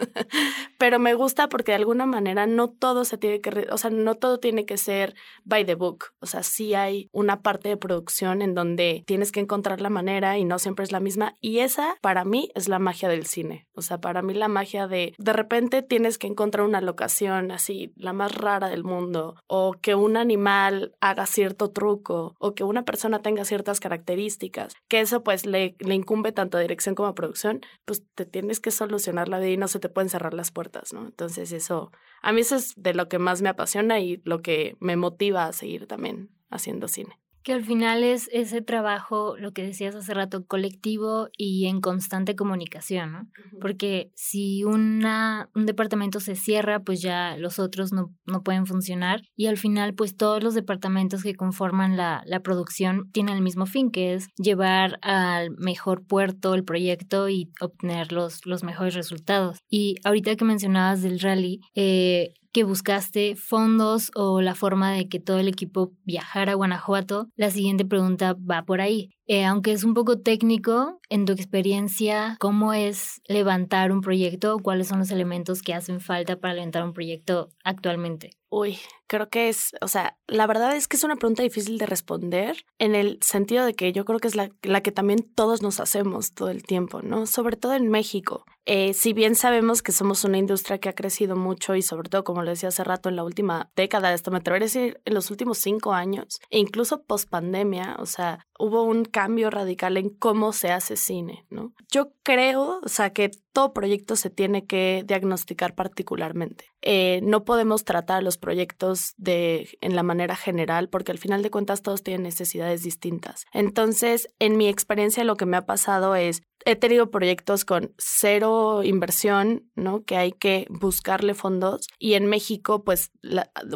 Pero 0.79 0.99
me 0.99 1.15
gusta 1.15 1.49
porque 1.49 1.71
de 1.71 1.77
alguna 1.77 2.07
manera 2.07 2.45
no 2.45 2.69
todo 2.69 3.05
se 3.05 3.19
tiene 3.19 3.41
que, 3.41 3.69
o 3.71 3.79
sea, 3.79 3.91
no 3.91 4.17
todo 4.17 4.41
tiene 4.41 4.67
que 4.67 4.79
ser 4.79 5.15
by 5.45 5.65
the 5.65 5.77
book. 5.77 6.07
O 6.19 6.27
sea, 6.27 6.43
sí 6.43 6.75
hay 6.75 7.09
una 7.13 7.41
parte 7.43 7.69
de 7.69 7.77
producción 7.77 8.43
en 8.43 8.53
donde 8.53 9.05
tienes 9.07 9.31
que 9.31 9.39
encontrar 9.39 9.81
la 9.81 9.91
manera 9.91 10.39
y 10.39 10.45
no 10.45 10.59
siempre 10.59 10.83
es 10.83 10.91
la 10.91 10.99
misma. 10.99 11.37
Y 11.41 11.61
esa, 11.61 11.97
para 12.01 12.25
mí, 12.25 12.51
es 12.57 12.69
la 12.69 12.81
magia 12.81 13.09
del 13.09 13.27
cine. 13.27 13.69
O 13.75 13.81
sea, 13.83 14.01
para 14.01 14.23
mí 14.23 14.35
la 14.35 14.49
magia 14.49 14.89
de 14.89 15.15
de 15.17 15.33
repente 15.33 15.83
tienes 15.83 16.19
que 16.19 16.27
encontrar 16.27 16.67
una 16.67 16.81
locación 16.81 17.53
así, 17.53 17.93
la 17.95 18.13
más 18.13 18.35
rara 18.35 18.71
del 18.71 18.83
mundo, 18.83 19.37
o 19.47 19.75
que 19.81 19.95
un 19.95 20.17
animal 20.17 20.97
haga 21.01 21.27
cierto 21.27 21.71
truco, 21.71 22.35
o 22.41 22.57
que 22.57 22.65
una 22.65 22.85
persona 22.85 23.21
tenga 23.21 23.45
ciertas 23.45 23.79
características, 23.79 24.75
que 24.89 24.99
eso 24.99 25.23
pues 25.23 25.47
le, 25.47 25.77
le 25.79 25.95
incumbe 25.95 26.33
tanto 26.33 26.59
a 26.59 26.61
dirección 26.61 26.97
como 26.97 27.09
a 27.09 27.15
producción, 27.15 27.61
pues 27.85 28.03
te 28.15 28.25
tienes 28.27 28.61
que 28.61 28.71
solucionar 28.71 29.29
la 29.29 29.39
vida 29.39 29.51
y 29.51 29.57
no 29.57 29.69
se 29.69 29.81
te 29.81 29.89
pueden 29.89 30.09
cerrar 30.09 30.35
las 30.35 30.51
puertas, 30.51 30.93
¿no? 30.93 31.07
Entonces 31.07 31.53
eso, 31.53 31.93
a 32.23 32.33
mí 32.33 32.41
eso 32.41 32.57
es 32.57 32.75
de 32.77 32.95
lo 32.95 33.09
que 33.09 33.19
más 33.19 33.43
me 33.43 33.49
apasiona 33.49 34.01
y 34.01 34.21
lo 34.25 34.43
que 34.43 34.77
me 34.81 34.97
motiva 34.97 35.47
a 35.47 35.53
seguir 35.53 35.87
también 35.87 36.31
haciendo 36.51 36.89
cine. 36.89 37.19
Que 37.45 37.53
al 37.53 37.63
final 37.63 38.03
es 38.03 38.29
ese 38.33 38.63
trabajo, 38.63 39.37
lo 39.37 39.53
que 39.53 39.63
decías 39.63 39.95
hace 39.95 40.15
rato, 40.15 40.47
colectivo 40.47 41.29
y 41.37 41.67
en 41.67 41.81
constante 41.81 42.35
comunicación, 42.35 43.13
¿no? 43.13 43.29
Porque 43.61 44.11
si 44.15 44.65
una, 44.65 45.51
un 45.55 45.67
departamento 45.67 46.21
se 46.21 46.35
cierra, 46.35 46.81
pues 46.81 47.03
ya 47.03 47.37
los 47.37 47.59
otros 47.59 47.93
no, 47.93 48.13
no 48.27 48.43
pueden 48.43 48.67
funcionar 48.67 49.21
y 49.37 49.47
al 49.47 49.59
final 49.59 49.95
pues 49.95 50.17
todos 50.17 50.43
los 50.43 50.55
departamentos 50.55 51.23
que 51.23 51.35
conforman 51.35 51.97
la, 51.97 52.23
la 52.27 52.41
producción 52.41 53.11
tienen 53.13 53.37
el 53.37 53.43
mismo 53.43 53.67
fin, 53.67 53.91
que 53.91 54.15
es 54.15 54.29
llevar 54.37 54.99
al 55.03 55.51
mejor 55.59 56.07
puerto 56.07 56.55
el 56.55 56.65
proyecto 56.65 57.29
y 57.29 57.53
obtener 57.61 58.13
los, 58.13 58.47
los 58.47 58.65
mejores 58.65 58.95
resultados. 58.95 59.59
Y 59.69 59.97
ahorita 60.05 60.37
que 60.37 60.45
mencionabas 60.45 61.03
del 61.03 61.21
rally, 61.21 61.61
eh, 61.75 62.33
que 62.55 62.63
buscaste 62.63 63.35
fondos 63.35 64.13
o 64.15 64.41
la 64.41 64.55
forma 64.55 64.93
de 64.93 65.09
que 65.09 65.19
todo 65.19 65.41
el 65.41 65.49
equipo 65.49 65.93
viajara 66.05 66.53
a 66.53 66.55
Guanajuato, 66.55 67.29
la 67.35 67.51
siguiente 67.51 67.85
pregunta 67.85 68.35
va 68.35 68.63
por 68.63 68.81
ahí. 68.81 69.11
Eh, 69.27 69.45
aunque 69.45 69.73
es 69.73 69.83
un 69.83 69.93
poco 69.93 70.21
técnico, 70.21 71.01
en 71.09 71.25
tu 71.25 71.33
experiencia, 71.33 72.37
¿cómo 72.39 72.73
es 72.73 73.21
levantar 73.27 73.91
un 73.91 74.03
proyecto? 74.03 74.59
¿Cuáles 74.61 74.87
son 74.87 75.01
los 75.01 75.11
elementos 75.11 75.63
que 75.63 75.75
hacen 75.75 76.01
falta 76.01 76.37
para 76.37 76.55
levantar 76.55 76.85
un 76.85 76.93
proyecto 76.93 77.51
actualmente? 77.65 78.31
Uy, 78.51 78.79
creo 79.15 79.29
que 79.29 79.49
es, 79.49 79.77
o 79.81 79.87
sea, 79.87 80.17
la 80.27 80.49
verdad 80.49 80.75
es 80.75 80.89
que 80.89 80.97
es 80.97 81.05
una 81.05 81.15
pregunta 81.15 81.45
difícil 81.45 81.79
de 81.79 81.87
responder 81.87 82.65
en 82.81 82.97
el 82.97 83.21
sentido 83.23 83.65
de 83.65 83.75
que 83.75 83.93
yo 83.93 84.05
creo 84.05 84.19
que 84.19 84.27
es 84.27 84.35
la, 84.35 84.51
la 84.63 84.81
que 84.81 84.91
también 84.91 85.23
todos 85.23 85.63
nos 85.63 85.79
hacemos 85.79 86.33
todo 86.35 86.49
el 86.49 86.65
tiempo, 86.65 87.01
¿no? 87.01 87.27
Sobre 87.27 87.57
todo 87.57 87.75
en 87.75 87.89
México. 87.89 88.45
Eh, 88.67 88.95
si 88.95 89.13
bien 89.13 89.35
sabemos 89.35 89.83
que 89.83 89.93
somos 89.93 90.25
una 90.25 90.39
industria 90.39 90.79
que 90.79 90.89
ha 90.89 90.95
crecido 90.95 91.37
mucho 91.37 91.77
y 91.77 91.83
sobre 91.83 92.09
todo, 92.09 92.25
como 92.25 92.43
lo 92.43 92.51
decía 92.51 92.71
hace 92.71 92.83
rato, 92.83 93.09
en 93.09 93.17
la 93.17 93.25
última 93.25 93.71
década, 93.77 94.13
hasta 94.13 94.31
me 94.31 94.39
atrevería 94.39 94.65
a 94.65 94.69
decir 94.69 95.01
en 95.05 95.15
los 95.15 95.31
últimos 95.31 95.59
cinco 95.59 95.93
años, 95.93 96.41
e 96.51 96.59
incluso 96.59 97.03
post 97.03 97.29
pandemia, 97.29 97.97
o 97.99 98.07
sea, 98.07 98.47
hubo 98.59 98.83
un 98.83 99.05
cambio 99.05 99.51
radical 99.51 99.97
en 99.97 100.09
cómo 100.09 100.53
se 100.53 100.71
hace 100.73 100.97
cine, 100.97 101.45
¿no? 101.51 101.73
Yo 101.91 102.13
creo, 102.23 102.81
o 102.83 102.89
sea, 102.89 103.13
que 103.13 103.31
todo 103.53 103.75
proyecto 103.75 104.17
se 104.17 104.31
tiene 104.31 104.67
que 104.67 105.05
diagnosticar 105.07 105.75
particularmente. 105.75 106.67
Eh, 106.81 107.21
no 107.23 107.45
podemos 107.45 107.85
tratar 107.85 108.23
los 108.23 108.39
proyectos 108.39 109.04
en 109.25 109.97
la 109.97 110.03
manera 110.03 110.37
general 110.37 110.89
porque 110.89 111.13
al 111.13 111.19
final 111.19 111.43
de 111.43 111.51
cuentas 111.51 111.83
todos 111.83 112.03
tienen 112.03 112.23
necesidades 112.23 112.83
distintas. 112.83 113.45
Entonces, 113.53 114.29
en 114.39 114.57
mi 114.57 114.69
experiencia 114.69 115.25
lo 115.25 115.37
que 115.37 115.47
me 115.47 115.57
ha 115.57 115.67
pasado 115.67 116.15
es, 116.15 116.43
he 116.65 116.77
tenido 116.77 117.11
proyectos 117.11 117.65
con 117.65 117.95
cero 117.99 118.83
inversión, 118.83 119.71
¿no? 119.75 120.05
Que 120.05 120.17
hay 120.17 120.33
que 120.33 120.67
buscarle 120.71 121.35
fondos. 121.35 121.89
Y 121.99 122.15
en 122.15 122.27
México, 122.27 122.85
pues, 122.85 123.11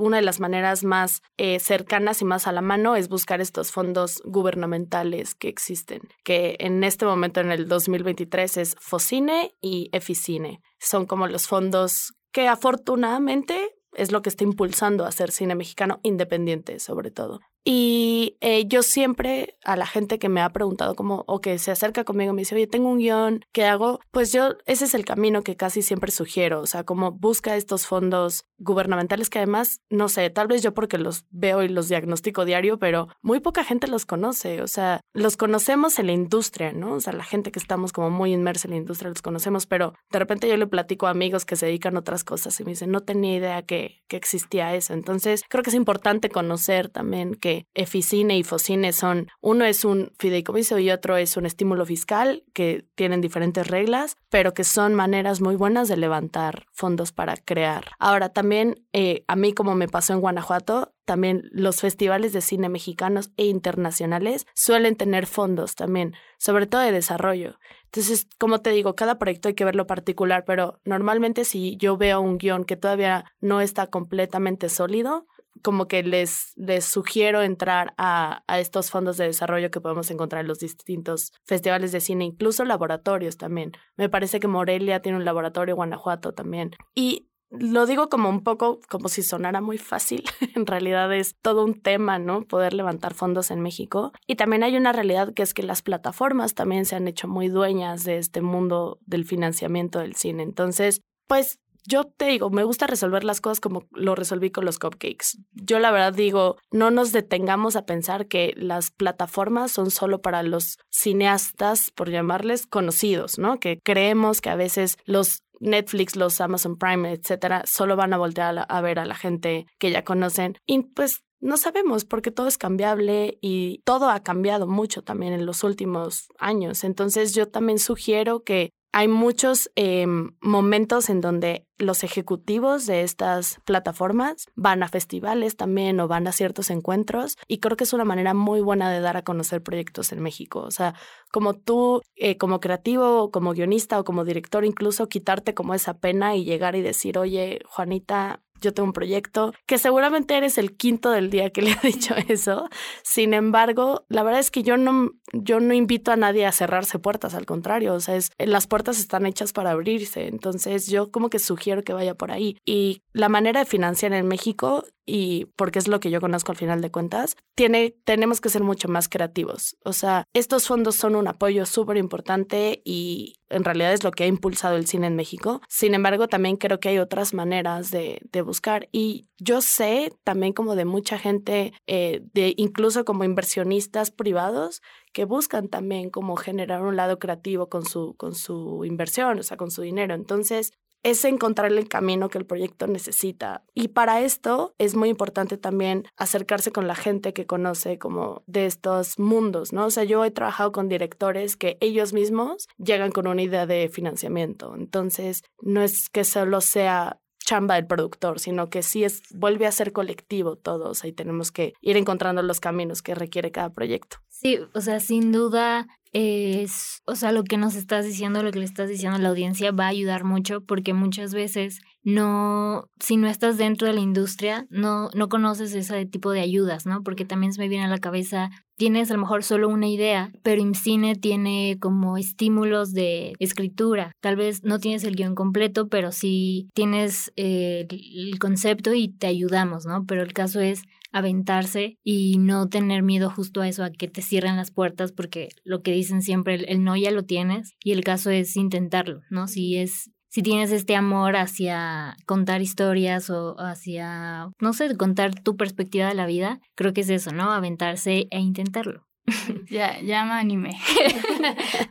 una 0.00 0.16
de 0.16 0.22
las 0.22 0.40
maneras 0.40 0.84
más 0.84 1.22
eh, 1.36 1.58
cercanas 1.60 2.22
y 2.22 2.24
más 2.24 2.46
a 2.46 2.52
la 2.52 2.62
mano 2.62 2.96
es 2.96 3.08
buscar 3.08 3.40
estos 3.40 3.72
fondos 3.72 4.22
gubernamentales 4.24 5.34
que 5.34 5.48
existen, 5.48 6.00
que 6.24 6.56
en 6.60 6.84
este 6.84 7.04
momento, 7.04 7.40
en 7.40 7.52
el 7.52 7.68
2023, 7.68 8.56
es 8.56 8.76
Focine 8.80 9.54
y 9.60 9.90
Eficine. 9.92 10.60
Son 10.78 11.06
como 11.06 11.26
los 11.26 11.46
fondos 11.46 12.14
que 12.32 12.48
afortunadamente 12.48 13.77
es 13.94 14.12
lo 14.12 14.22
que 14.22 14.28
está 14.28 14.44
impulsando 14.44 15.04
a 15.04 15.08
hacer 15.08 15.30
cine 15.30 15.54
mexicano 15.54 16.00
independiente, 16.02 16.78
sobre 16.78 17.10
todo. 17.10 17.40
Y 17.70 18.38
eh, 18.40 18.66
yo 18.66 18.82
siempre 18.82 19.58
a 19.62 19.76
la 19.76 19.84
gente 19.84 20.18
que 20.18 20.30
me 20.30 20.40
ha 20.40 20.48
preguntado 20.48 20.94
como, 20.94 21.24
o 21.26 21.42
que 21.42 21.58
se 21.58 21.70
acerca 21.70 22.04
conmigo, 22.04 22.32
me 22.32 22.40
dice, 22.40 22.54
oye, 22.54 22.66
tengo 22.66 22.88
un 22.88 22.96
guion, 22.96 23.44
¿qué 23.52 23.66
hago? 23.66 24.00
Pues 24.10 24.32
yo, 24.32 24.54
ese 24.64 24.86
es 24.86 24.94
el 24.94 25.04
camino 25.04 25.42
que 25.42 25.54
casi 25.54 25.82
siempre 25.82 26.10
sugiero, 26.10 26.62
o 26.62 26.66
sea, 26.66 26.84
como 26.84 27.12
busca 27.12 27.56
estos 27.56 27.86
fondos 27.86 28.46
gubernamentales 28.56 29.28
que 29.28 29.38
además, 29.38 29.82
no 29.90 30.08
sé, 30.08 30.30
tal 30.30 30.46
vez 30.46 30.62
yo 30.62 30.72
porque 30.72 30.96
los 30.96 31.26
veo 31.28 31.62
y 31.62 31.68
los 31.68 31.90
diagnostico 31.90 32.46
diario, 32.46 32.78
pero 32.78 33.08
muy 33.20 33.40
poca 33.40 33.64
gente 33.64 33.86
los 33.86 34.06
conoce, 34.06 34.62
o 34.62 34.66
sea, 34.66 35.02
los 35.12 35.36
conocemos 35.36 35.98
en 35.98 36.06
la 36.06 36.12
industria, 36.12 36.72
¿no? 36.72 36.94
O 36.94 37.00
sea, 37.00 37.12
la 37.12 37.24
gente 37.24 37.52
que 37.52 37.58
estamos 37.58 37.92
como 37.92 38.08
muy 38.08 38.32
inmersa 38.32 38.66
en 38.68 38.72
la 38.72 38.78
industria 38.78 39.10
los 39.10 39.20
conocemos, 39.20 39.66
pero 39.66 39.92
de 40.10 40.18
repente 40.18 40.48
yo 40.48 40.56
le 40.56 40.66
platico 40.66 41.06
a 41.06 41.10
amigos 41.10 41.44
que 41.44 41.56
se 41.56 41.66
dedican 41.66 41.96
a 41.96 42.00
otras 42.00 42.24
cosas 42.24 42.58
y 42.60 42.64
me 42.64 42.70
dicen, 42.70 42.90
no 42.90 43.02
tenía 43.02 43.36
idea 43.36 43.62
que, 43.62 44.02
que 44.08 44.16
existía 44.16 44.74
eso. 44.74 44.94
Entonces, 44.94 45.44
creo 45.50 45.62
que 45.62 45.68
es 45.68 45.76
importante 45.76 46.30
conocer 46.30 46.88
también 46.88 47.34
Eficine 47.74 48.36
y 48.36 48.42
Focine 48.42 48.92
son, 48.92 49.28
uno 49.40 49.64
es 49.64 49.84
un 49.84 50.12
fideicomiso 50.18 50.78
y 50.78 50.90
otro 50.90 51.16
es 51.16 51.36
un 51.36 51.46
estímulo 51.46 51.84
fiscal 51.84 52.44
que 52.52 52.86
tienen 52.94 53.20
diferentes 53.20 53.66
reglas, 53.66 54.16
pero 54.28 54.54
que 54.54 54.64
son 54.64 54.94
maneras 54.94 55.40
muy 55.40 55.56
buenas 55.56 55.88
de 55.88 55.96
levantar 55.96 56.66
fondos 56.72 57.12
para 57.12 57.36
crear. 57.36 57.86
Ahora, 57.98 58.30
también 58.30 58.86
eh, 58.92 59.24
a 59.26 59.36
mí 59.36 59.52
como 59.52 59.74
me 59.74 59.88
pasó 59.88 60.12
en 60.12 60.20
Guanajuato, 60.20 60.92
también 61.04 61.48
los 61.52 61.80
festivales 61.80 62.34
de 62.34 62.42
cine 62.42 62.68
mexicanos 62.68 63.30
e 63.38 63.46
internacionales 63.46 64.46
suelen 64.54 64.94
tener 64.94 65.26
fondos 65.26 65.74
también, 65.74 66.14
sobre 66.38 66.66
todo 66.66 66.82
de 66.82 66.92
desarrollo. 66.92 67.58
Entonces, 67.86 68.28
como 68.38 68.60
te 68.60 68.70
digo, 68.70 68.94
cada 68.94 69.18
proyecto 69.18 69.48
hay 69.48 69.54
que 69.54 69.64
verlo 69.64 69.86
particular, 69.86 70.44
pero 70.46 70.80
normalmente 70.84 71.46
si 71.46 71.78
yo 71.78 71.96
veo 71.96 72.20
un 72.20 72.36
guion 72.36 72.64
que 72.64 72.76
todavía 72.76 73.24
no 73.40 73.62
está 73.62 73.86
completamente 73.86 74.68
sólido, 74.68 75.26
como 75.62 75.88
que 75.88 76.02
les, 76.02 76.52
les 76.56 76.84
sugiero 76.84 77.42
entrar 77.42 77.94
a, 77.96 78.42
a, 78.46 78.60
estos 78.60 78.90
fondos 78.90 79.16
de 79.16 79.24
desarrollo 79.24 79.70
que 79.70 79.80
podemos 79.80 80.10
encontrar 80.10 80.42
en 80.42 80.48
los 80.48 80.58
distintos 80.58 81.32
festivales 81.44 81.92
de 81.92 82.00
cine, 82.00 82.24
incluso 82.24 82.64
laboratorios 82.64 83.36
también. 83.36 83.72
Me 83.96 84.08
parece 84.08 84.40
que 84.40 84.48
Morelia 84.48 85.00
tiene 85.00 85.18
un 85.18 85.24
laboratorio, 85.24 85.76
Guanajuato 85.76 86.32
también. 86.32 86.70
Y 86.94 87.28
lo 87.50 87.86
digo 87.86 88.08
como 88.08 88.28
un 88.28 88.42
poco 88.42 88.80
como 88.88 89.08
si 89.08 89.22
sonara 89.22 89.60
muy 89.60 89.78
fácil. 89.78 90.24
en 90.54 90.66
realidad 90.66 91.12
es 91.12 91.36
todo 91.40 91.64
un 91.64 91.80
tema, 91.80 92.18
¿no? 92.18 92.42
Poder 92.42 92.74
levantar 92.74 93.14
fondos 93.14 93.50
en 93.50 93.60
México. 93.60 94.12
Y 94.26 94.36
también 94.36 94.62
hay 94.62 94.76
una 94.76 94.92
realidad 94.92 95.32
que 95.32 95.42
es 95.42 95.54
que 95.54 95.62
las 95.62 95.82
plataformas 95.82 96.54
también 96.54 96.84
se 96.84 96.96
han 96.96 97.08
hecho 97.08 97.28
muy 97.28 97.48
dueñas 97.48 98.04
de 98.04 98.18
este 98.18 98.42
mundo 98.42 98.98
del 99.06 99.24
financiamiento 99.24 99.98
del 100.00 100.14
cine. 100.14 100.42
Entonces, 100.42 101.00
pues 101.26 101.58
yo 101.86 102.04
te 102.04 102.26
digo, 102.26 102.50
me 102.50 102.64
gusta 102.64 102.86
resolver 102.86 103.24
las 103.24 103.40
cosas 103.40 103.60
como 103.60 103.86
lo 103.92 104.14
resolví 104.14 104.50
con 104.50 104.64
los 104.64 104.78
cupcakes. 104.78 105.38
Yo 105.52 105.78
la 105.78 105.90
verdad 105.90 106.12
digo, 106.12 106.56
no 106.70 106.90
nos 106.90 107.12
detengamos 107.12 107.76
a 107.76 107.86
pensar 107.86 108.26
que 108.26 108.54
las 108.56 108.90
plataformas 108.90 109.72
son 109.72 109.90
solo 109.90 110.20
para 110.20 110.42
los 110.42 110.78
cineastas, 110.90 111.90
por 111.90 112.10
llamarles, 112.10 112.66
conocidos, 112.66 113.38
¿no? 113.38 113.60
Que 113.60 113.80
creemos 113.82 114.40
que 114.40 114.50
a 114.50 114.56
veces 114.56 114.96
los 115.04 115.42
Netflix, 115.60 116.16
los 116.16 116.40
Amazon 116.40 116.76
Prime, 116.76 117.12
etcétera, 117.12 117.64
solo 117.66 117.96
van 117.96 118.12
a 118.12 118.18
voltear 118.18 118.58
a, 118.58 118.62
a 118.62 118.80
ver 118.80 118.98
a 118.98 119.06
la 119.06 119.14
gente 119.14 119.66
que 119.78 119.90
ya 119.90 120.04
conocen. 120.04 120.56
Y 120.66 120.82
pues 120.82 121.24
no 121.40 121.56
sabemos 121.56 122.04
porque 122.04 122.30
todo 122.30 122.48
es 122.48 122.58
cambiable 122.58 123.38
y 123.40 123.80
todo 123.84 124.10
ha 124.10 124.22
cambiado 124.22 124.66
mucho 124.66 125.02
también 125.02 125.32
en 125.32 125.46
los 125.46 125.62
últimos 125.62 126.28
años. 126.38 126.84
Entonces 126.84 127.34
yo 127.34 127.48
también 127.48 127.78
sugiero 127.78 128.42
que 128.42 128.70
hay 128.92 129.08
muchos 129.08 129.70
em, 129.76 130.30
momentos 130.40 131.10
en 131.10 131.20
donde 131.20 131.66
los 131.76 132.02
ejecutivos 132.04 132.86
de 132.86 133.02
estas 133.02 133.60
plataformas 133.64 134.46
van 134.56 134.82
a 134.82 134.88
festivales 134.88 135.56
también 135.56 136.00
o 136.00 136.08
van 136.08 136.26
a 136.26 136.32
ciertos 136.32 136.70
encuentros 136.70 137.36
y 137.46 137.58
creo 137.58 137.76
que 137.76 137.84
es 137.84 137.92
una 137.92 138.04
manera 138.04 138.34
muy 138.34 138.60
buena 138.60 138.90
de 138.90 139.00
dar 139.00 139.16
a 139.16 139.22
conocer 139.22 139.62
proyectos 139.62 140.10
en 140.12 140.20
México. 140.20 140.60
O 140.60 140.70
sea, 140.70 140.94
como 141.30 141.54
tú, 141.54 142.02
eh, 142.16 142.36
como 142.38 142.60
creativo, 142.60 143.30
como 143.30 143.52
guionista 143.52 144.00
o 144.00 144.04
como 144.04 144.24
director, 144.24 144.64
incluso 144.64 145.08
quitarte 145.08 145.54
como 145.54 145.74
esa 145.74 145.98
pena 145.98 146.34
y 146.34 146.44
llegar 146.44 146.74
y 146.74 146.82
decir, 146.82 147.18
oye, 147.18 147.60
Juanita, 147.68 148.42
yo 148.60 148.72
tengo 148.74 148.86
un 148.86 148.92
proyecto, 148.92 149.52
que 149.66 149.78
seguramente 149.78 150.36
eres 150.36 150.58
el 150.58 150.76
quinto 150.76 151.10
del 151.10 151.30
día 151.30 151.50
que 151.50 151.62
le 151.62 151.72
ha 151.72 151.80
dicho 151.82 152.14
eso. 152.28 152.68
Sin 153.02 153.34
embargo, 153.34 154.04
la 154.08 154.22
verdad 154.22 154.40
es 154.40 154.50
que 154.50 154.62
yo 154.62 154.76
no, 154.76 155.10
yo 155.32 155.60
no 155.60 155.74
invito 155.74 156.12
a 156.12 156.16
nadie 156.16 156.46
a 156.46 156.52
cerrarse 156.52 156.98
puertas, 156.98 157.34
al 157.34 157.46
contrario, 157.46 157.94
o 157.94 158.00
sea, 158.00 158.16
es, 158.16 158.30
las 158.38 158.66
puertas 158.66 158.98
están 158.98 159.26
hechas 159.26 159.52
para 159.52 159.70
abrirse, 159.70 160.26
entonces 160.26 160.86
yo 160.86 161.10
como 161.10 161.30
que 161.30 161.38
sugiero 161.38 161.84
que 161.84 161.92
vaya 161.92 162.14
por 162.14 162.30
ahí. 162.30 162.56
Y 162.64 163.02
la 163.12 163.28
manera 163.28 163.60
de 163.60 163.66
financiar 163.66 164.12
en 164.12 164.26
México 164.28 164.84
y 165.08 165.46
porque 165.56 165.78
es 165.78 165.88
lo 165.88 166.00
que 166.00 166.10
yo 166.10 166.20
conozco 166.20 166.52
al 166.52 166.58
final 166.58 166.82
de 166.82 166.90
cuentas, 166.90 167.34
tiene, 167.54 167.96
tenemos 168.04 168.42
que 168.42 168.50
ser 168.50 168.62
mucho 168.62 168.88
más 168.88 169.08
creativos. 169.08 169.78
O 169.82 169.94
sea, 169.94 170.24
estos 170.34 170.66
fondos 170.68 170.96
son 170.96 171.16
un 171.16 171.26
apoyo 171.26 171.64
súper 171.64 171.96
importante 171.96 172.82
y 172.84 173.36
en 173.48 173.64
realidad 173.64 173.94
es 173.94 174.04
lo 174.04 174.10
que 174.10 174.24
ha 174.24 174.26
impulsado 174.26 174.76
el 174.76 174.86
cine 174.86 175.06
en 175.06 175.16
México. 175.16 175.62
Sin 175.66 175.94
embargo, 175.94 176.28
también 176.28 176.58
creo 176.58 176.78
que 176.78 176.90
hay 176.90 176.98
otras 176.98 177.32
maneras 177.32 177.90
de, 177.90 178.20
de 178.30 178.42
buscar. 178.42 178.90
Y 178.92 179.30
yo 179.38 179.62
sé 179.62 180.12
también 180.24 180.52
como 180.52 180.76
de 180.76 180.84
mucha 180.84 181.18
gente, 181.18 181.72
eh, 181.86 182.20
de 182.34 182.52
incluso 182.58 183.06
como 183.06 183.24
inversionistas 183.24 184.10
privados, 184.10 184.82
que 185.14 185.24
buscan 185.24 185.68
también 185.68 186.10
como 186.10 186.36
generar 186.36 186.82
un 186.82 186.96
lado 186.96 187.18
creativo 187.18 187.70
con 187.70 187.86
su, 187.86 188.14
con 188.18 188.34
su 188.34 188.84
inversión, 188.84 189.38
o 189.38 189.42
sea, 189.42 189.56
con 189.56 189.70
su 189.70 189.80
dinero. 189.80 190.14
Entonces, 190.14 190.72
es 191.02 191.24
encontrar 191.24 191.72
el 191.72 191.88
camino 191.88 192.28
que 192.28 192.38
el 192.38 192.46
proyecto 192.46 192.86
necesita. 192.86 193.62
Y 193.74 193.88
para 193.88 194.20
esto 194.20 194.74
es 194.78 194.94
muy 194.94 195.08
importante 195.08 195.56
también 195.56 196.04
acercarse 196.16 196.72
con 196.72 196.86
la 196.86 196.94
gente 196.94 197.32
que 197.32 197.46
conoce 197.46 197.98
como 197.98 198.42
de 198.46 198.66
estos 198.66 199.18
mundos, 199.18 199.72
¿no? 199.72 199.86
O 199.86 199.90
sea, 199.90 200.04
yo 200.04 200.24
he 200.24 200.30
trabajado 200.30 200.72
con 200.72 200.88
directores 200.88 201.56
que 201.56 201.78
ellos 201.80 202.12
mismos 202.12 202.68
llegan 202.78 203.12
con 203.12 203.26
una 203.26 203.42
idea 203.42 203.66
de 203.66 203.88
financiamiento. 203.88 204.74
Entonces, 204.76 205.42
no 205.60 205.82
es 205.82 206.08
que 206.08 206.24
solo 206.24 206.60
sea 206.60 207.18
chamba 207.48 207.76
del 207.76 207.86
productor, 207.86 208.40
sino 208.40 208.68
que 208.68 208.82
sí 208.82 209.04
es, 209.04 209.22
vuelve 209.32 209.66
a 209.66 209.72
ser 209.72 209.92
colectivo 209.92 210.56
todos 210.56 211.02
y 211.04 211.12
tenemos 211.12 211.50
que 211.50 211.72
ir 211.80 211.96
encontrando 211.96 212.42
los 212.42 212.60
caminos 212.60 213.00
que 213.00 213.14
requiere 213.14 213.50
cada 213.50 213.70
proyecto. 213.72 214.18
Sí, 214.28 214.58
o 214.74 214.80
sea, 214.82 215.00
sin 215.00 215.32
duda 215.32 215.88
es, 216.12 217.02
o 217.06 217.14
sea, 217.14 217.32
lo 217.32 217.44
que 217.44 217.56
nos 217.56 217.74
estás 217.74 218.04
diciendo, 218.04 218.42
lo 218.42 218.50
que 218.50 218.58
le 218.58 218.64
estás 218.64 218.88
diciendo 218.88 219.16
a 219.16 219.20
la 219.20 219.28
audiencia 219.28 219.72
va 219.72 219.86
a 219.86 219.88
ayudar 219.88 220.24
mucho 220.24 220.62
porque 220.62 220.94
muchas 220.94 221.34
veces 221.34 221.80
no, 222.02 222.88
si 223.00 223.16
no 223.16 223.28
estás 223.28 223.58
dentro 223.58 223.86
de 223.86 223.92
la 223.92 224.00
industria, 224.00 224.66
no, 224.70 225.10
no 225.14 225.28
conoces 225.28 225.74
ese 225.74 226.06
tipo 226.06 226.30
de 226.30 226.40
ayudas, 226.40 226.86
¿no? 226.86 227.02
Porque 227.02 227.24
también 227.24 227.52
se 227.52 227.60
me 227.60 227.68
viene 227.68 227.84
a 227.84 227.88
la 227.88 227.98
cabeza, 227.98 228.50
tienes 228.76 229.10
a 229.10 229.14
lo 229.14 229.20
mejor 229.20 229.42
solo 229.42 229.68
una 229.68 229.88
idea, 229.88 230.32
pero 230.42 230.62
IMCINE 230.62 231.16
tiene 231.16 231.76
como 231.80 232.16
estímulos 232.16 232.92
de 232.92 233.34
escritura. 233.40 234.12
Tal 234.20 234.36
vez 234.36 234.64
no 234.64 234.78
tienes 234.78 235.04
el 235.04 235.16
guion 235.16 235.34
completo, 235.34 235.88
pero 235.88 236.12
sí 236.12 236.68
tienes 236.72 237.32
eh, 237.36 237.86
el 237.90 238.38
concepto 238.38 238.94
y 238.94 239.08
te 239.08 239.26
ayudamos, 239.26 239.84
¿no? 239.84 240.06
Pero 240.06 240.22
el 240.22 240.32
caso 240.32 240.60
es 240.60 240.84
aventarse 241.12 241.96
y 242.02 242.38
no 242.38 242.68
tener 242.68 243.02
miedo 243.02 243.30
justo 243.30 243.60
a 243.60 243.68
eso, 243.68 243.84
a 243.84 243.90
que 243.90 244.08
te 244.08 244.22
cierren 244.22 244.56
las 244.56 244.70
puertas, 244.70 245.12
porque 245.12 245.48
lo 245.64 245.82
que 245.82 245.92
dicen 245.92 246.22
siempre, 246.22 246.54
el, 246.54 246.84
no 246.84 246.96
ya 246.96 247.10
lo 247.10 247.24
tienes 247.24 247.74
y 247.82 247.92
el 247.92 248.04
caso 248.04 248.30
es 248.30 248.56
intentarlo, 248.56 249.22
¿no? 249.30 249.48
Si 249.48 249.76
es 249.76 250.10
si 250.30 250.42
tienes 250.42 250.70
este 250.72 250.94
amor 250.94 251.36
hacia 251.36 252.14
contar 252.26 252.60
historias 252.60 253.30
o 253.30 253.56
hacia, 253.58 254.50
no 254.60 254.72
sé, 254.74 254.94
contar 254.96 255.42
tu 255.42 255.56
perspectiva 255.56 256.06
de 256.06 256.14
la 256.14 256.26
vida, 256.26 256.60
creo 256.74 256.92
que 256.92 257.00
es 257.00 257.08
eso, 257.08 257.32
¿no? 257.32 257.50
Aventarse 257.50 258.28
e 258.30 258.38
intentarlo. 258.38 259.07
Ya, 259.70 260.00
ya 260.00 260.24
me 260.24 260.32
animé. 260.32 260.78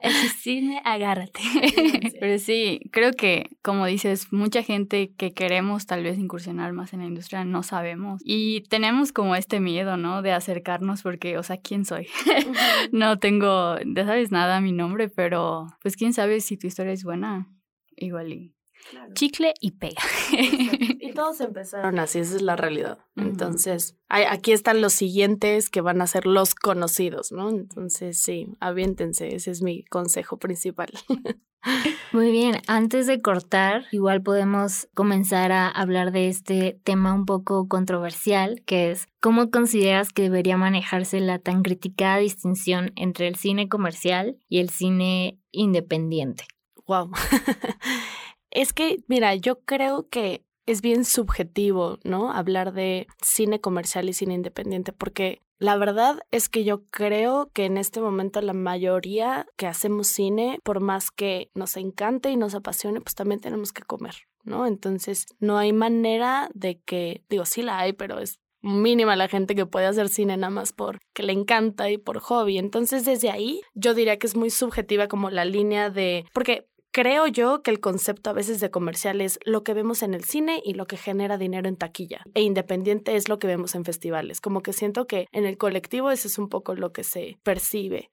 El 0.01 0.13
cine, 0.39 0.81
agárrate. 0.83 1.41
Pero 2.19 2.39
sí, 2.39 2.81
creo 2.91 3.11
que, 3.11 3.51
como 3.61 3.85
dices, 3.85 4.33
mucha 4.33 4.63
gente 4.63 5.13
que 5.15 5.33
queremos 5.33 5.85
tal 5.85 6.03
vez 6.03 6.17
incursionar 6.17 6.73
más 6.73 6.93
en 6.93 7.01
la 7.01 7.05
industria 7.05 7.45
no 7.45 7.63
sabemos. 7.63 8.21
Y 8.23 8.61
tenemos 8.69 9.11
como 9.11 9.35
este 9.35 9.59
miedo, 9.59 9.95
¿no? 9.97 10.21
De 10.21 10.31
acercarnos 10.31 11.03
porque, 11.03 11.37
o 11.37 11.43
sea, 11.43 11.57
¿quién 11.57 11.85
soy? 11.85 12.07
no 12.91 13.19
tengo, 13.19 13.77
ya 13.85 14.05
sabes 14.05 14.31
nada 14.31 14.59
mi 14.59 14.71
nombre, 14.71 15.09
pero 15.09 15.67
pues 15.81 15.95
quién 15.95 16.13
sabe 16.13 16.41
si 16.41 16.57
tu 16.57 16.67
historia 16.67 16.93
es 16.93 17.03
buena. 17.03 17.47
Igual 17.95 18.33
y 18.33 18.56
chicle 19.13 19.53
y 19.59 19.71
pega. 19.71 20.01
y 20.31 21.11
todos 21.15 21.41
empezaron 21.41 21.99
así, 21.99 22.19
esa 22.19 22.35
es 22.35 22.41
la 22.41 22.55
realidad. 22.55 22.99
Entonces, 23.15 23.97
aquí 24.09 24.51
están 24.51 24.81
los 24.81 24.93
siguientes 24.93 25.69
que 25.69 25.81
van 25.81 26.01
a 26.01 26.07
ser 26.07 26.25
los 26.25 26.55
conocidos, 26.55 27.31
¿no? 27.31 27.49
Entonces, 27.49 28.21
sí, 28.21 28.47
aviéntense, 28.59 29.35
ese 29.35 29.51
es 29.51 29.61
mi 29.61 29.83
consejo 29.85 30.37
principal. 30.37 30.89
Muy 32.13 32.31
bien, 32.31 32.61
antes 32.67 33.07
de 33.07 33.21
cortar, 33.21 33.85
igual 33.91 34.21
podemos 34.21 34.87
comenzar 34.93 35.51
a 35.51 35.67
hablar 35.67 36.11
de 36.11 36.29
este 36.29 36.79
tema 36.83 37.13
un 37.13 37.25
poco 37.25 37.67
controversial, 37.67 38.61
que 38.65 38.91
es 38.91 39.07
cómo 39.19 39.49
consideras 39.49 40.13
que 40.13 40.23
debería 40.23 40.57
manejarse 40.57 41.19
la 41.19 41.39
tan 41.39 41.63
criticada 41.63 42.17
distinción 42.17 42.93
entre 42.95 43.27
el 43.27 43.35
cine 43.35 43.67
comercial 43.67 44.37
y 44.47 44.59
el 44.59 44.69
cine 44.69 45.39
independiente. 45.51 46.45
Wow. 46.85 47.11
Es 48.57 48.73
que, 48.73 49.03
mira, 49.07 49.35
yo 49.35 49.59
creo 49.59 50.09
que 50.09 50.43
es 50.65 50.81
bien 50.81 51.05
subjetivo, 51.05 51.99
¿no? 52.03 52.31
Hablar 52.31 52.73
de 52.73 53.05
cine 53.21 53.61
comercial 53.61 54.09
y 54.09 54.13
cine 54.13 54.33
independiente, 54.33 54.91
porque 54.93 55.43
la 55.59 55.77
verdad 55.77 56.17
es 56.31 56.49
que 56.49 56.63
yo 56.63 56.83
creo 56.87 57.51
que 57.53 57.65
en 57.65 57.77
este 57.77 58.01
momento 58.01 58.41
la 58.41 58.53
mayoría 58.53 59.45
que 59.57 59.67
hacemos 59.67 60.07
cine, 60.07 60.59
por 60.63 60.79
más 60.79 61.11
que 61.11 61.51
nos 61.53 61.77
encante 61.77 62.31
y 62.31 62.35
nos 62.35 62.55
apasione, 62.55 62.99
pues 62.99 63.13
también 63.13 63.41
tenemos 63.41 63.73
que 63.73 63.83
comer, 63.83 64.15
¿no? 64.43 64.65
Entonces, 64.65 65.27
no 65.37 65.59
hay 65.59 65.71
manera 65.71 66.49
de 66.55 66.79
que, 66.79 67.23
digo, 67.29 67.45
sí 67.45 67.61
la 67.61 67.77
hay, 67.77 67.93
pero 67.93 68.17
es 68.17 68.39
mínima 68.63 69.15
la 69.15 69.27
gente 69.27 69.53
que 69.53 69.67
puede 69.67 69.85
hacer 69.85 70.09
cine 70.09 70.35
nada 70.35 70.49
más 70.49 70.73
porque 70.73 71.21
le 71.21 71.33
encanta 71.33 71.91
y 71.91 71.99
por 71.99 72.17
hobby. 72.21 72.57
Entonces, 72.57 73.05
desde 73.05 73.29
ahí, 73.29 73.61
yo 73.75 73.93
diría 73.93 74.17
que 74.17 74.25
es 74.25 74.35
muy 74.35 74.49
subjetiva 74.49 75.07
como 75.07 75.29
la 75.29 75.45
línea 75.45 75.91
de, 75.91 76.25
porque 76.33 76.67
Creo 76.97 77.27
yo 77.27 77.61
que 77.61 77.69
el 77.69 77.79
concepto 77.79 78.31
a 78.31 78.33
veces 78.33 78.59
de 78.59 78.71
comercial 78.71 79.21
es 79.21 79.37
lo 79.45 79.63
que 79.63 79.75
vemos 79.75 80.01
en 80.01 80.15
el 80.15 80.23
cine 80.23 80.63
y 80.65 80.73
lo 80.73 80.87
que 80.87 80.97
genera 80.97 81.37
dinero 81.37 81.69
en 81.69 81.75
taquilla. 81.75 82.23
E 82.33 82.41
independiente 82.41 83.15
es 83.15 83.29
lo 83.29 83.37
que 83.37 83.45
vemos 83.45 83.75
en 83.75 83.85
festivales. 83.85 84.41
Como 84.41 84.63
que 84.63 84.73
siento 84.73 85.05
que 85.05 85.27
en 85.31 85.45
el 85.45 85.59
colectivo 85.59 86.09
eso 86.09 86.27
es 86.27 86.39
un 86.39 86.49
poco 86.49 86.73
lo 86.73 86.93
que 86.93 87.03
se 87.03 87.37
percibe. 87.43 88.09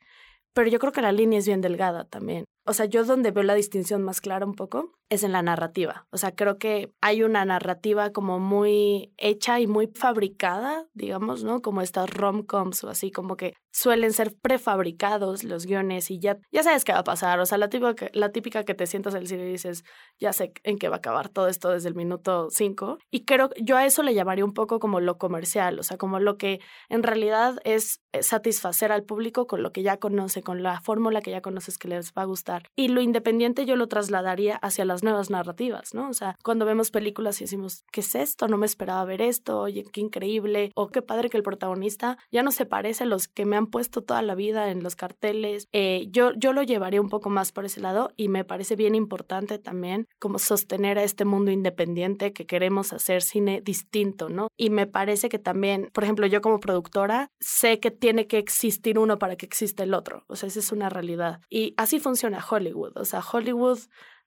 Pero 0.53 0.68
yo 0.68 0.79
creo 0.79 0.92
que 0.92 1.01
la 1.01 1.12
línea 1.12 1.38
es 1.38 1.47
bien 1.47 1.62
delgada 1.62 2.05
también. 2.05 2.44
O 2.66 2.72
sea, 2.72 2.87
yo 2.87 3.05
donde 3.05 3.31
veo 3.31 3.42
la 3.42 3.55
distinción 3.55 4.03
más 4.03 4.20
clara 4.20 4.46
un 4.46 4.55
poco 4.55 4.92
es 5.11 5.22
en 5.22 5.33
la 5.33 5.42
narrativa. 5.42 6.07
O 6.11 6.16
sea, 6.16 6.35
creo 6.35 6.59
que 6.59 6.92
hay 7.03 7.22
una 7.22 7.44
narrativa 7.44 8.11
como 8.11 8.40
muy 8.40 9.12
hecha 9.18 9.61
y 9.61 9.66
muy 9.66 9.88
fabricada, 9.88 10.87
digamos, 10.94 11.44
¿no? 11.44 11.61
Como 11.61 11.83
estas 11.83 12.09
rom-coms 12.09 12.85
o 12.85 12.88
así, 12.88 13.11
como 13.11 13.37
que 13.37 13.55
suelen 13.70 14.12
ser 14.12 14.35
prefabricados 14.40 15.44
los 15.44 15.66
guiones 15.66 16.11
y 16.11 16.20
ya, 16.20 16.38
ya 16.53 16.62
sabes 16.62 16.85
qué 16.85 16.92
va 16.92 17.00
a 17.00 17.05
pasar. 17.05 17.38
O 17.40 17.46
sea, 17.46 17.59
la 17.59 17.68
típica, 17.68 18.09
la 18.12 18.31
típica 18.31 18.64
que 18.64 18.74
te 18.74 18.87
sientas 18.87 19.14
en 19.14 19.20
el 19.20 19.29
cine 19.29 19.44
y 19.46 19.53
dices, 19.53 19.85
ya 20.18 20.33
sé 20.33 20.53
en 20.62 20.79
qué 20.79 20.88
va 20.88 20.96
a 20.96 20.98
acabar 20.98 21.29
todo 21.29 21.48
esto 21.48 21.70
desde 21.70 21.88
el 21.88 21.94
minuto 21.94 22.48
cinco. 22.50 22.98
Y 23.11 23.24
creo 23.24 23.50
yo 23.61 23.77
a 23.77 23.85
eso 23.85 24.03
le 24.03 24.14
llamaría 24.14 24.44
un 24.44 24.55
poco 24.55 24.79
como 24.79 25.00
lo 25.00 25.18
comercial, 25.18 25.79
o 25.79 25.83
sea, 25.83 25.98
como 25.98 26.18
lo 26.18 26.38
que 26.38 26.61
en 26.88 27.03
realidad 27.03 27.59
es 27.64 28.00
satisfacer 28.20 28.92
al 28.92 29.05
público 29.05 29.46
con 29.46 29.62
lo 29.62 29.72
que 29.72 29.83
ya 29.83 29.98
conoce, 29.98 30.42
con 30.42 30.62
la 30.62 30.81
fórmula 30.81 31.20
que 31.20 31.33
ya 31.33 31.42
conoces 31.42 31.77
que 31.77 31.88
les 31.88 32.12
va 32.12 32.22
a 32.22 32.27
gustar. 32.27 32.54
Y 32.77 32.88
lo 32.88 33.01
independiente 33.01 33.67
yo 33.67 33.77
lo 33.77 33.88
trasladaría 33.88 34.57
hacia 34.57 34.85
las 34.85 35.03
nuevas 35.03 35.31
narrativas, 35.31 35.95
¿no? 35.95 36.09
O 36.09 36.14
sea, 36.14 36.37
cuando 36.43 36.64
vemos 36.64 36.90
películas 36.90 37.40
y 37.40 37.45
decimos, 37.45 37.85
¿qué 37.93 38.01
es 38.01 38.14
esto? 38.14 38.49
No 38.49 38.59
me 38.59 38.67
esperaba 38.67 39.05
ver 39.05 39.23
esto, 39.23 39.61
oye, 39.61 39.85
qué 39.93 40.01
increíble, 40.01 40.73
o 40.75 40.88
qué 40.88 41.03
padre 41.03 41.31
que 41.31 41.37
el 41.37 41.43
protagonista 41.43 42.19
ya 42.31 42.43
no 42.43 42.53
se 42.53 42.67
parece 42.67 43.05
a 43.05 43.07
los 43.07 43.29
que 43.29 43.45
me 43.45 43.57
han 43.57 43.67
puesto 43.67 44.03
toda 44.03 44.23
la 44.23 44.35
vida 44.35 44.71
en 44.71 44.83
los 44.83 44.97
carteles. 44.97 45.69
Eh, 45.73 46.07
yo, 46.11 46.33
yo 46.37 46.53
lo 46.53 46.62
llevaría 46.62 47.01
un 47.01 47.09
poco 47.09 47.31
más 47.31 47.53
por 47.53 47.64
ese 47.64 47.81
lado 47.81 48.12
y 48.17 48.29
me 48.29 48.45
parece 48.45 48.77
bien 48.77 48.95
importante 48.95 49.59
también 49.59 50.07
como 50.19 50.38
sostener 50.38 50.99
a 50.99 51.05
este 51.05 51.25
mundo 51.25 51.51
independiente 51.51 52.33
que 52.33 52.47
queremos 52.47 52.93
hacer 52.93 53.23
cine 53.23 53.61
distinto, 53.61 54.29
¿no? 54.29 54.49
Y 54.57 54.71
me 54.71 54.87
parece 54.87 55.29
que 55.29 55.38
también, 55.38 55.90
por 55.93 56.05
ejemplo, 56.05 56.27
yo 56.27 56.40
como 56.40 56.61
productora 56.61 57.31
sé 57.40 57.81
que 57.81 57.90
tiene 57.90 58.27
que 58.27 58.38
existir 58.38 58.99
uno 58.99 59.19
para 59.19 59.37
que 59.37 59.47
exista 59.47 59.83
el 59.83 59.95
otro, 59.95 60.25
o 60.29 60.37
sea, 60.37 60.49
esa 60.49 60.61
es 60.61 60.73
una 60.73 60.88
realidad. 60.88 61.40
Y 61.51 61.75
así 61.77 62.01
funciona 62.01 62.40
Hollywood, 62.48 62.96
o 62.96 63.04
sea, 63.04 63.20
Hollywood 63.20 63.78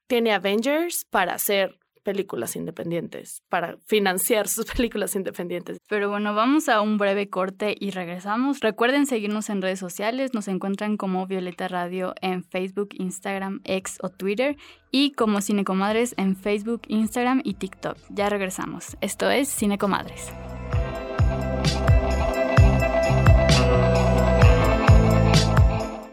tiene 0.08 0.34
Avengers 0.34 1.06
para 1.10 1.34
hacer 1.34 1.78
películas 2.08 2.56
independientes, 2.56 3.44
para 3.50 3.78
financiar 3.86 4.48
sus 4.48 4.64
películas 4.64 5.14
independientes. 5.14 5.80
Pero 5.90 6.10
bueno, 6.10 6.34
vamos 6.34 6.70
a 6.70 6.80
un 6.80 6.98
breve 6.98 7.30
corte 7.30 7.76
y 7.78 7.92
regresamos. 7.92 8.62
Recuerden 8.62 9.06
seguirnos 9.06 9.50
en 9.50 9.62
redes 9.62 9.80
sociales, 9.80 10.34
nos 10.34 10.48
encuentran 10.48 10.96
como 10.96 11.28
Violeta 11.28 11.68
Radio 11.68 12.16
en 12.22 12.46
Facebook, 12.46 12.90
Instagram, 12.94 13.60
X 13.66 13.98
o 14.02 14.08
Twitter 14.08 14.56
y 14.90 15.12
como 15.12 15.42
Cinecomadres 15.42 16.14
en 16.18 16.38
Facebook, 16.38 16.84
Instagram 16.88 17.42
y 17.44 17.56
TikTok. 17.56 17.98
Ya 18.10 18.30
regresamos. 18.30 18.96
Esto 19.02 19.30
es 19.30 19.50
Cinecomadres. 19.50 20.32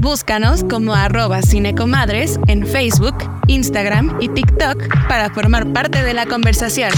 Búscanos 0.00 0.62
como 0.62 0.94
arroba 0.94 1.42
cinecomadres 1.42 2.38
en 2.46 2.64
Facebook, 2.64 3.16
Instagram 3.48 4.16
y 4.20 4.28
TikTok 4.28 5.08
para 5.08 5.28
formar 5.30 5.72
parte 5.72 6.04
de 6.04 6.14
la 6.14 6.24
conversación. 6.24 6.92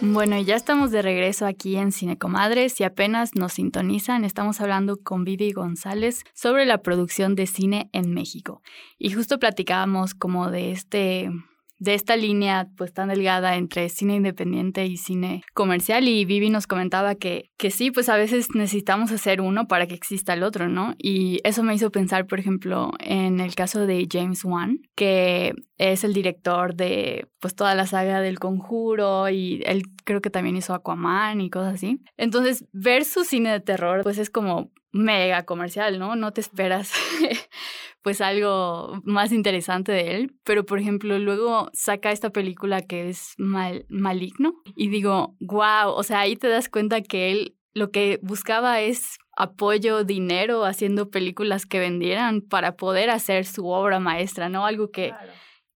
Bueno, 0.00 0.40
ya 0.40 0.54
estamos 0.54 0.92
de 0.92 1.02
regreso 1.02 1.46
aquí 1.46 1.76
en 1.76 1.90
Cinecomadres. 1.90 2.74
Si 2.74 2.84
apenas 2.84 3.34
nos 3.34 3.54
sintonizan, 3.54 4.24
estamos 4.24 4.60
hablando 4.60 4.98
con 4.98 5.24
Vivi 5.24 5.50
González 5.50 6.22
sobre 6.32 6.64
la 6.64 6.78
producción 6.78 7.34
de 7.34 7.48
cine 7.48 7.90
en 7.92 8.14
México. 8.14 8.62
Y 8.98 9.10
justo 9.10 9.40
platicábamos 9.40 10.14
como 10.14 10.52
de 10.52 10.70
este 10.70 11.32
de 11.78 11.94
esta 11.94 12.16
línea 12.16 12.68
pues 12.76 12.92
tan 12.92 13.08
delgada 13.08 13.56
entre 13.56 13.88
cine 13.88 14.16
independiente 14.16 14.86
y 14.86 14.96
cine 14.96 15.42
comercial 15.54 16.08
y 16.08 16.24
Vivi 16.24 16.50
nos 16.50 16.66
comentaba 16.66 17.14
que, 17.14 17.50
que 17.58 17.70
sí, 17.70 17.90
pues 17.90 18.08
a 18.08 18.16
veces 18.16 18.48
necesitamos 18.54 19.12
hacer 19.12 19.40
uno 19.40 19.68
para 19.68 19.86
que 19.86 19.94
exista 19.94 20.34
el 20.34 20.42
otro, 20.42 20.68
¿no? 20.68 20.94
Y 20.98 21.40
eso 21.44 21.62
me 21.62 21.74
hizo 21.74 21.90
pensar, 21.90 22.26
por 22.26 22.40
ejemplo, 22.40 22.92
en 23.00 23.40
el 23.40 23.54
caso 23.54 23.86
de 23.86 24.06
James 24.10 24.44
Wan, 24.44 24.78
que 24.94 25.54
es 25.78 26.04
el 26.04 26.14
director 26.14 26.74
de 26.74 27.28
pues 27.40 27.54
toda 27.54 27.74
la 27.74 27.86
saga 27.86 28.20
del 28.20 28.38
conjuro 28.38 29.28
y 29.28 29.62
él 29.66 29.82
creo 30.04 30.20
que 30.20 30.30
también 30.30 30.56
hizo 30.56 30.74
Aquaman 30.74 31.40
y 31.40 31.50
cosas 31.50 31.74
así. 31.74 32.00
Entonces, 32.16 32.64
ver 32.72 33.04
su 33.04 33.24
cine 33.24 33.50
de 33.50 33.60
terror 33.60 34.02
pues 34.02 34.18
es 34.18 34.30
como 34.30 34.70
mega 34.92 35.44
comercial, 35.44 35.98
¿no? 35.98 36.16
No 36.16 36.32
te 36.32 36.40
esperas 36.40 36.92
pues 38.06 38.20
algo 38.20 39.00
más 39.02 39.32
interesante 39.32 39.90
de 39.90 40.14
él, 40.14 40.36
pero 40.44 40.64
por 40.64 40.78
ejemplo 40.78 41.18
luego 41.18 41.70
saca 41.72 42.12
esta 42.12 42.30
película 42.30 42.82
que 42.82 43.08
es 43.08 43.34
mal, 43.36 43.84
maligno 43.88 44.54
y 44.76 44.90
digo, 44.90 45.34
wow, 45.40 45.88
o 45.88 46.04
sea, 46.04 46.20
ahí 46.20 46.36
te 46.36 46.46
das 46.46 46.68
cuenta 46.68 47.00
que 47.00 47.32
él 47.32 47.56
lo 47.74 47.90
que 47.90 48.20
buscaba 48.22 48.80
es 48.80 49.18
apoyo, 49.36 50.04
dinero, 50.04 50.64
haciendo 50.64 51.10
películas 51.10 51.66
que 51.66 51.80
vendieran 51.80 52.42
para 52.42 52.76
poder 52.76 53.10
hacer 53.10 53.44
su 53.44 53.66
obra 53.66 53.98
maestra, 53.98 54.48
¿no? 54.48 54.66
Algo 54.66 54.92
que, 54.92 55.12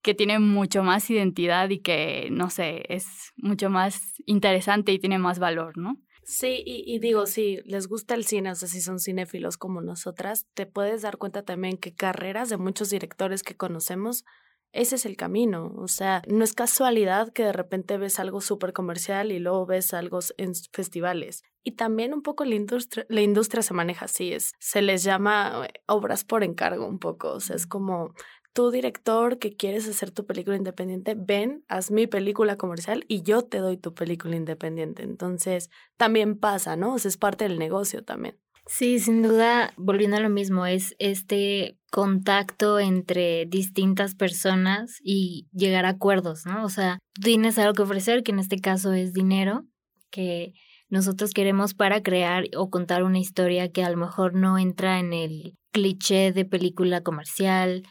que 0.01 0.13
tiene 0.13 0.39
mucho 0.39 0.83
más 0.83 1.09
identidad 1.09 1.69
y 1.69 1.79
que, 1.79 2.29
no 2.31 2.49
sé, 2.49 2.85
es 2.87 3.33
mucho 3.35 3.69
más 3.69 4.13
interesante 4.25 4.93
y 4.93 4.99
tiene 4.99 5.19
más 5.19 5.37
valor, 5.37 5.77
¿no? 5.77 5.97
Sí, 6.31 6.63
y, 6.65 6.97
digo, 6.99 7.25
si 7.25 7.57
les 7.65 7.87
gusta 7.87 8.15
el 8.15 8.23
cine, 8.23 8.51
o 8.51 8.55
sea, 8.55 8.69
si 8.69 8.79
son 8.79 8.99
cinéfilos 8.99 9.57
como 9.57 9.81
nosotras, 9.81 10.47
te 10.53 10.65
puedes 10.65 11.01
dar 11.01 11.17
cuenta 11.17 11.43
también 11.43 11.75
que 11.75 11.93
carreras 11.93 12.47
de 12.47 12.55
muchos 12.55 12.89
directores 12.89 13.43
que 13.43 13.57
conocemos, 13.57 14.23
ese 14.71 14.95
es 14.95 15.05
el 15.05 15.17
camino. 15.17 15.73
O 15.75 15.89
sea, 15.89 16.21
no 16.29 16.45
es 16.45 16.53
casualidad 16.53 17.33
que 17.33 17.43
de 17.43 17.51
repente 17.51 17.97
ves 17.97 18.17
algo 18.17 18.39
súper 18.39 18.71
comercial 18.71 19.33
y 19.33 19.39
luego 19.39 19.65
ves 19.65 19.93
algo 19.93 20.19
en 20.37 20.53
festivales. 20.71 21.43
Y 21.63 21.73
también 21.73 22.13
un 22.13 22.21
poco 22.21 22.45
la 22.45 22.55
industria, 22.55 23.05
la 23.09 23.19
industria 23.19 23.61
se 23.61 23.73
maneja 23.73 24.05
así, 24.05 24.31
es, 24.31 24.53
se 24.57 24.81
les 24.81 25.03
llama 25.03 25.67
eh, 25.67 25.81
obras 25.85 26.23
por 26.23 26.45
encargo 26.45 26.87
un 26.87 26.99
poco. 26.99 27.33
O 27.33 27.39
sea, 27.41 27.57
es 27.57 27.67
como 27.67 28.13
tú 28.53 28.71
director 28.71 29.39
que 29.39 29.55
quieres 29.55 29.87
hacer 29.87 30.11
tu 30.11 30.25
película 30.25 30.57
independiente, 30.57 31.15
ven, 31.17 31.63
haz 31.67 31.91
mi 31.91 32.07
película 32.07 32.57
comercial 32.57 33.05
y 33.07 33.23
yo 33.23 33.43
te 33.43 33.59
doy 33.59 33.77
tu 33.77 33.93
película 33.93 34.35
independiente. 34.35 35.03
Entonces, 35.03 35.69
también 35.97 36.37
pasa, 36.37 36.75
¿no? 36.75 36.93
O 36.93 36.99
sea, 36.99 37.09
es 37.09 37.17
parte 37.17 37.47
del 37.47 37.59
negocio 37.59 38.03
también. 38.03 38.37
Sí, 38.67 38.99
sin 38.99 39.23
duda, 39.23 39.73
volviendo 39.75 40.17
a 40.17 40.21
lo 40.21 40.29
mismo, 40.29 40.65
es 40.65 40.95
este 40.99 41.77
contacto 41.91 42.79
entre 42.79 43.45
distintas 43.47 44.15
personas 44.15 44.99
y 45.03 45.49
llegar 45.51 45.85
a 45.85 45.89
acuerdos, 45.89 46.45
¿no? 46.45 46.63
O 46.63 46.69
sea, 46.69 46.99
tienes 47.21 47.57
algo 47.57 47.73
que 47.73 47.81
ofrecer, 47.81 48.23
que 48.23 48.31
en 48.31 48.39
este 48.39 48.59
caso 48.59 48.93
es 48.93 49.13
dinero, 49.13 49.65
que 50.09 50.53
nosotros 50.89 51.31
queremos 51.31 51.73
para 51.73 52.03
crear 52.03 52.45
o 52.55 52.69
contar 52.69 53.03
una 53.03 53.19
historia 53.19 53.71
que 53.71 53.83
a 53.83 53.89
lo 53.89 53.97
mejor 53.97 54.35
no 54.35 54.57
entra 54.57 54.99
en 54.99 55.13
el 55.13 55.55
cliché 55.71 56.31
de 56.31 56.45
película 56.45 57.01
comercial, 57.01 57.83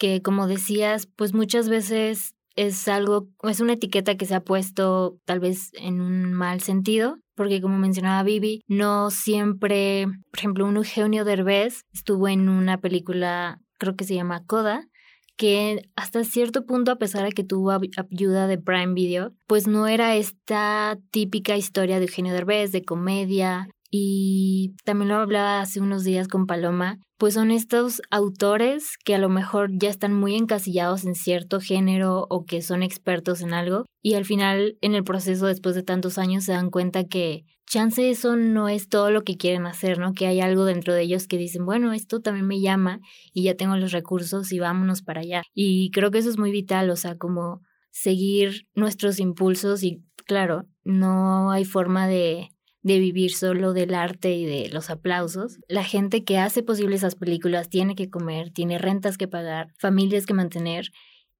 que 0.00 0.22
como 0.22 0.48
decías, 0.48 1.06
pues 1.14 1.34
muchas 1.34 1.68
veces 1.68 2.34
es 2.56 2.88
algo, 2.88 3.28
es 3.42 3.60
una 3.60 3.74
etiqueta 3.74 4.16
que 4.16 4.24
se 4.24 4.34
ha 4.34 4.42
puesto 4.42 5.18
tal 5.26 5.40
vez 5.40 5.70
en 5.74 6.00
un 6.00 6.32
mal 6.32 6.62
sentido, 6.62 7.18
porque 7.36 7.60
como 7.60 7.76
mencionaba 7.76 8.22
Vivi, 8.22 8.62
no 8.66 9.10
siempre, 9.10 10.06
por 10.06 10.38
ejemplo, 10.38 10.66
un 10.66 10.78
Eugenio 10.78 11.24
Derbez 11.24 11.84
estuvo 11.92 12.28
en 12.28 12.48
una 12.48 12.80
película, 12.80 13.60
creo 13.78 13.94
que 13.94 14.04
se 14.04 14.14
llama 14.14 14.44
Coda, 14.46 14.88
que 15.36 15.82
hasta 15.96 16.24
cierto 16.24 16.64
punto, 16.64 16.92
a 16.92 16.98
pesar 16.98 17.24
de 17.24 17.32
que 17.32 17.44
tuvo 17.44 17.70
ayuda 17.70 18.46
de 18.46 18.58
Prime 18.58 18.94
Video, 18.94 19.34
pues 19.46 19.66
no 19.66 19.86
era 19.86 20.16
esta 20.16 20.98
típica 21.10 21.58
historia 21.58 21.98
de 21.98 22.06
Eugenio 22.06 22.32
Derbez, 22.32 22.72
de 22.72 22.84
comedia, 22.84 23.68
y 23.90 24.74
también 24.84 25.08
lo 25.08 25.16
hablaba 25.16 25.60
hace 25.60 25.80
unos 25.80 26.04
días 26.04 26.28
con 26.28 26.46
Paloma, 26.46 26.98
pues 27.18 27.34
son 27.34 27.50
estos 27.50 28.00
autores 28.10 28.96
que 29.04 29.14
a 29.14 29.18
lo 29.18 29.28
mejor 29.28 29.70
ya 29.72 29.90
están 29.90 30.14
muy 30.14 30.36
encasillados 30.36 31.04
en 31.04 31.14
cierto 31.14 31.60
género 31.60 32.26
o 32.30 32.44
que 32.46 32.62
son 32.62 32.82
expertos 32.82 33.42
en 33.42 33.52
algo 33.52 33.84
y 34.00 34.14
al 34.14 34.24
final 34.24 34.78
en 34.80 34.94
el 34.94 35.04
proceso 35.04 35.46
después 35.46 35.74
de 35.74 35.82
tantos 35.82 36.16
años 36.16 36.44
se 36.44 36.52
dan 36.52 36.70
cuenta 36.70 37.04
que 37.04 37.44
chance 37.66 38.10
eso 38.10 38.36
no 38.36 38.68
es 38.68 38.88
todo 38.88 39.10
lo 39.10 39.22
que 39.22 39.36
quieren 39.36 39.66
hacer, 39.66 39.98
¿no? 39.98 40.12
Que 40.12 40.26
hay 40.26 40.40
algo 40.40 40.64
dentro 40.64 40.94
de 40.94 41.02
ellos 41.02 41.28
que 41.28 41.36
dicen, 41.36 41.66
bueno, 41.66 41.92
esto 41.92 42.20
también 42.20 42.46
me 42.46 42.60
llama 42.60 43.00
y 43.32 43.44
ya 43.44 43.54
tengo 43.54 43.76
los 43.76 43.92
recursos 43.92 44.50
y 44.50 44.58
vámonos 44.58 45.02
para 45.02 45.20
allá. 45.20 45.42
Y 45.54 45.90
creo 45.90 46.10
que 46.10 46.18
eso 46.18 46.30
es 46.30 46.38
muy 46.38 46.50
vital, 46.50 46.90
o 46.90 46.96
sea, 46.96 47.16
como 47.16 47.60
seguir 47.92 48.66
nuestros 48.74 49.20
impulsos 49.20 49.82
y 49.82 50.02
claro, 50.26 50.64
no 50.84 51.50
hay 51.50 51.64
forma 51.64 52.08
de 52.08 52.48
de 52.82 52.98
vivir 52.98 53.32
solo 53.32 53.72
del 53.72 53.94
arte 53.94 54.34
y 54.34 54.46
de 54.46 54.68
los 54.70 54.90
aplausos. 54.90 55.58
La 55.68 55.84
gente 55.84 56.24
que 56.24 56.38
hace 56.38 56.62
posible 56.62 56.96
esas 56.96 57.14
películas 57.14 57.68
tiene 57.68 57.94
que 57.94 58.08
comer, 58.08 58.50
tiene 58.50 58.78
rentas 58.78 59.18
que 59.18 59.28
pagar, 59.28 59.72
familias 59.78 60.26
que 60.26 60.34
mantener 60.34 60.90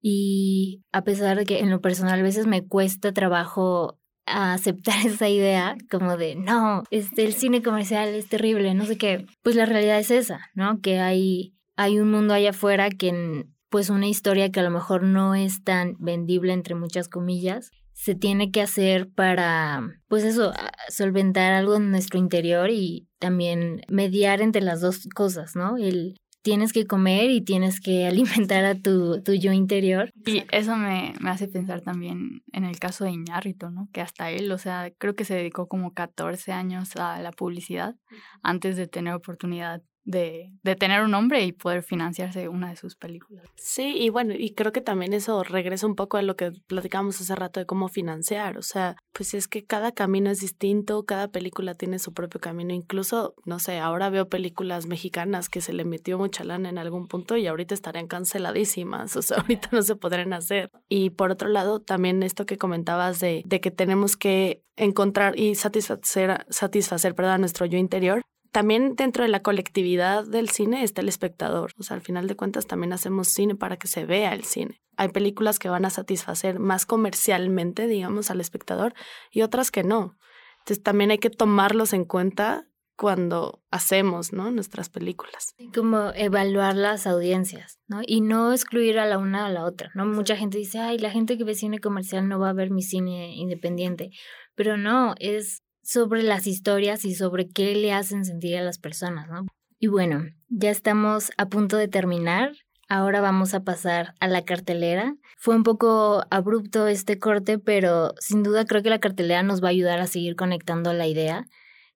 y 0.02 0.82
a 0.92 1.02
pesar 1.04 1.36
de 1.38 1.44
que 1.44 1.60
en 1.60 1.70
lo 1.70 1.80
personal 1.80 2.20
a 2.20 2.22
veces 2.22 2.46
me 2.46 2.66
cuesta 2.66 3.12
trabajo 3.12 3.98
aceptar 4.26 4.94
esa 5.06 5.28
idea 5.28 5.76
como 5.90 6.16
de 6.16 6.36
no, 6.36 6.84
este 6.90 7.24
el 7.24 7.34
cine 7.34 7.62
comercial 7.62 8.08
es 8.08 8.28
terrible, 8.28 8.74
no 8.74 8.86
sé 8.86 8.96
qué, 8.96 9.26
pues 9.42 9.56
la 9.56 9.66
realidad 9.66 9.98
es 9.98 10.10
esa, 10.10 10.50
¿no? 10.54 10.80
Que 10.80 10.98
hay 10.98 11.54
hay 11.76 11.98
un 11.98 12.10
mundo 12.10 12.34
allá 12.34 12.50
afuera 12.50 12.90
que 12.90 13.46
pues 13.70 13.88
una 13.88 14.08
historia 14.08 14.50
que 14.50 14.60
a 14.60 14.64
lo 14.64 14.70
mejor 14.70 15.02
no 15.02 15.34
es 15.34 15.62
tan 15.62 15.96
vendible 15.98 16.52
entre 16.52 16.74
muchas 16.74 17.08
comillas 17.08 17.70
se 18.00 18.14
tiene 18.14 18.50
que 18.50 18.62
hacer 18.62 19.10
para, 19.10 19.82
pues 20.08 20.24
eso, 20.24 20.54
solventar 20.88 21.52
algo 21.52 21.76
en 21.76 21.90
nuestro 21.90 22.18
interior 22.18 22.70
y 22.70 23.06
también 23.18 23.82
mediar 23.88 24.40
entre 24.40 24.62
las 24.62 24.80
dos 24.80 25.06
cosas, 25.14 25.54
¿no? 25.54 25.76
El 25.76 26.16
tienes 26.40 26.72
que 26.72 26.86
comer 26.86 27.28
y 27.28 27.42
tienes 27.42 27.78
que 27.78 28.06
alimentar 28.46 28.64
a 28.64 28.74
tu, 28.74 29.22
tu 29.22 29.34
yo 29.34 29.52
interior. 29.52 30.10
Y 30.24 30.44
eso 30.50 30.76
me, 30.76 31.12
me, 31.20 31.28
hace 31.28 31.46
pensar 31.46 31.82
también 31.82 32.42
en 32.52 32.64
el 32.64 32.78
caso 32.78 33.04
de 33.04 33.10
Iñárritu, 33.10 33.68
¿no? 33.68 33.90
Que 33.92 34.00
hasta 34.00 34.30
él, 34.30 34.50
o 34.50 34.56
sea, 34.56 34.90
creo 34.96 35.14
que 35.14 35.26
se 35.26 35.34
dedicó 35.34 35.68
como 35.68 35.92
14 35.92 36.52
años 36.52 36.96
a 36.96 37.20
la 37.20 37.32
publicidad 37.32 37.96
antes 38.42 38.78
de 38.78 38.86
tener 38.86 39.12
oportunidad 39.12 39.82
de, 40.10 40.52
tener 40.78 41.02
un 41.02 41.10
nombre 41.10 41.44
y 41.44 41.52
poder 41.52 41.82
financiarse 41.82 42.48
una 42.48 42.70
de 42.70 42.76
sus 42.76 42.96
películas. 42.96 43.46
Sí, 43.56 43.94
y 43.96 44.08
bueno, 44.08 44.34
y 44.36 44.54
creo 44.54 44.72
que 44.72 44.80
también 44.80 45.12
eso 45.12 45.42
regresa 45.42 45.86
un 45.86 45.94
poco 45.94 46.16
a 46.16 46.22
lo 46.22 46.36
que 46.36 46.52
platicamos 46.66 47.20
hace 47.20 47.34
rato 47.34 47.60
de 47.60 47.66
cómo 47.66 47.88
financiar. 47.88 48.58
O 48.58 48.62
sea, 48.62 48.96
pues 49.12 49.34
es 49.34 49.48
que 49.48 49.64
cada 49.64 49.92
camino 49.92 50.30
es 50.30 50.40
distinto, 50.40 51.04
cada 51.04 51.28
película 51.28 51.74
tiene 51.74 51.98
su 51.98 52.12
propio 52.12 52.40
camino. 52.40 52.74
Incluso, 52.74 53.34
no 53.44 53.58
sé, 53.58 53.78
ahora 53.78 54.10
veo 54.10 54.28
películas 54.28 54.86
mexicanas 54.86 55.48
que 55.48 55.60
se 55.60 55.72
le 55.72 55.84
metió 55.84 56.18
mucha 56.18 56.44
lana 56.44 56.68
en 56.68 56.78
algún 56.78 57.06
punto 57.06 57.36
y 57.36 57.46
ahorita 57.46 57.74
estarían 57.74 58.06
canceladísimas. 58.06 59.16
O 59.16 59.22
sea, 59.22 59.38
ahorita 59.38 59.68
no 59.72 59.82
se 59.82 59.96
podrían 59.96 60.32
hacer. 60.32 60.70
Y 60.88 61.10
por 61.10 61.30
otro 61.30 61.48
lado, 61.48 61.80
también 61.80 62.22
esto 62.22 62.46
que 62.46 62.58
comentabas 62.58 63.20
de, 63.20 63.42
de 63.46 63.60
que 63.60 63.70
tenemos 63.70 64.16
que 64.16 64.62
encontrar 64.76 65.38
y 65.38 65.54
satisfacer, 65.54 66.46
satisfacer 66.48 67.14
perdón, 67.14 67.40
nuestro 67.40 67.66
yo 67.66 67.78
interior, 67.78 68.22
también 68.52 68.96
dentro 68.96 69.22
de 69.22 69.30
la 69.30 69.42
colectividad 69.42 70.24
del 70.24 70.48
cine 70.48 70.82
está 70.82 71.00
el 71.00 71.08
espectador. 71.08 71.72
O 71.78 71.82
sea, 71.82 71.96
al 71.96 72.02
final 72.02 72.26
de 72.26 72.36
cuentas 72.36 72.66
también 72.66 72.92
hacemos 72.92 73.28
cine 73.28 73.54
para 73.54 73.76
que 73.76 73.88
se 73.88 74.04
vea 74.04 74.32
el 74.32 74.44
cine. 74.44 74.80
Hay 74.96 75.08
películas 75.08 75.58
que 75.58 75.68
van 75.68 75.84
a 75.84 75.90
satisfacer 75.90 76.58
más 76.58 76.84
comercialmente, 76.84 77.86
digamos, 77.86 78.30
al 78.30 78.40
espectador 78.40 78.94
y 79.30 79.42
otras 79.42 79.70
que 79.70 79.84
no. 79.84 80.16
Entonces 80.58 80.82
también 80.82 81.10
hay 81.10 81.18
que 81.18 81.30
tomarlos 81.30 81.92
en 81.92 82.04
cuenta 82.04 82.66
cuando 82.96 83.62
hacemos, 83.70 84.34
¿no? 84.34 84.50
Nuestras 84.50 84.90
películas. 84.90 85.54
Como 85.74 86.12
evaluar 86.14 86.76
las 86.76 87.06
audiencias, 87.06 87.78
¿no? 87.86 88.02
Y 88.06 88.20
no 88.20 88.52
excluir 88.52 88.98
a 88.98 89.06
la 89.06 89.16
una 89.16 89.46
a 89.46 89.48
la 89.48 89.64
otra, 89.64 89.90
¿no? 89.94 90.04
Mucha 90.04 90.36
gente 90.36 90.58
dice, 90.58 90.80
ay, 90.80 90.98
la 90.98 91.10
gente 91.10 91.38
que 91.38 91.44
ve 91.44 91.54
cine 91.54 91.78
comercial 91.78 92.28
no 92.28 92.38
va 92.38 92.50
a 92.50 92.52
ver 92.52 92.70
mi 92.70 92.82
cine 92.82 93.34
independiente. 93.36 94.10
Pero 94.54 94.76
no, 94.76 95.14
es 95.18 95.62
sobre 95.82 96.22
las 96.22 96.46
historias 96.46 97.04
y 97.04 97.14
sobre 97.14 97.48
qué 97.48 97.74
le 97.74 97.92
hacen 97.92 98.24
sentir 98.24 98.56
a 98.56 98.62
las 98.62 98.78
personas, 98.78 99.28
¿no? 99.28 99.46
Y 99.78 99.86
bueno, 99.86 100.26
ya 100.48 100.70
estamos 100.70 101.30
a 101.38 101.46
punto 101.46 101.76
de 101.76 101.88
terminar. 101.88 102.52
Ahora 102.88 103.20
vamos 103.20 103.54
a 103.54 103.64
pasar 103.64 104.14
a 104.20 104.28
la 104.28 104.44
cartelera. 104.44 105.14
Fue 105.38 105.56
un 105.56 105.62
poco 105.62 106.24
abrupto 106.30 106.86
este 106.86 107.18
corte, 107.18 107.58
pero 107.58 108.12
sin 108.18 108.42
duda 108.42 108.66
creo 108.66 108.82
que 108.82 108.90
la 108.90 108.98
cartelera 108.98 109.42
nos 109.42 109.62
va 109.62 109.68
a 109.68 109.70
ayudar 109.70 110.00
a 110.00 110.06
seguir 110.06 110.36
conectando 110.36 110.92
la 110.92 111.06
idea, 111.06 111.46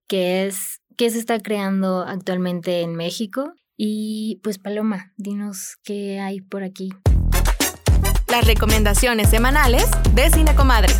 que 0.06 0.46
es 0.46 0.80
qué 0.96 1.10
se 1.10 1.18
está 1.18 1.40
creando 1.40 2.02
actualmente 2.02 2.80
en 2.80 2.94
México. 2.94 3.52
Y 3.76 4.40
pues 4.42 4.58
Paloma, 4.58 5.12
dinos 5.16 5.76
qué 5.82 6.20
hay 6.20 6.40
por 6.40 6.62
aquí. 6.62 6.90
Las 8.28 8.46
recomendaciones 8.46 9.28
semanales 9.28 9.88
de 10.14 10.30
Cine 10.30 10.54
Comadres. 10.54 10.98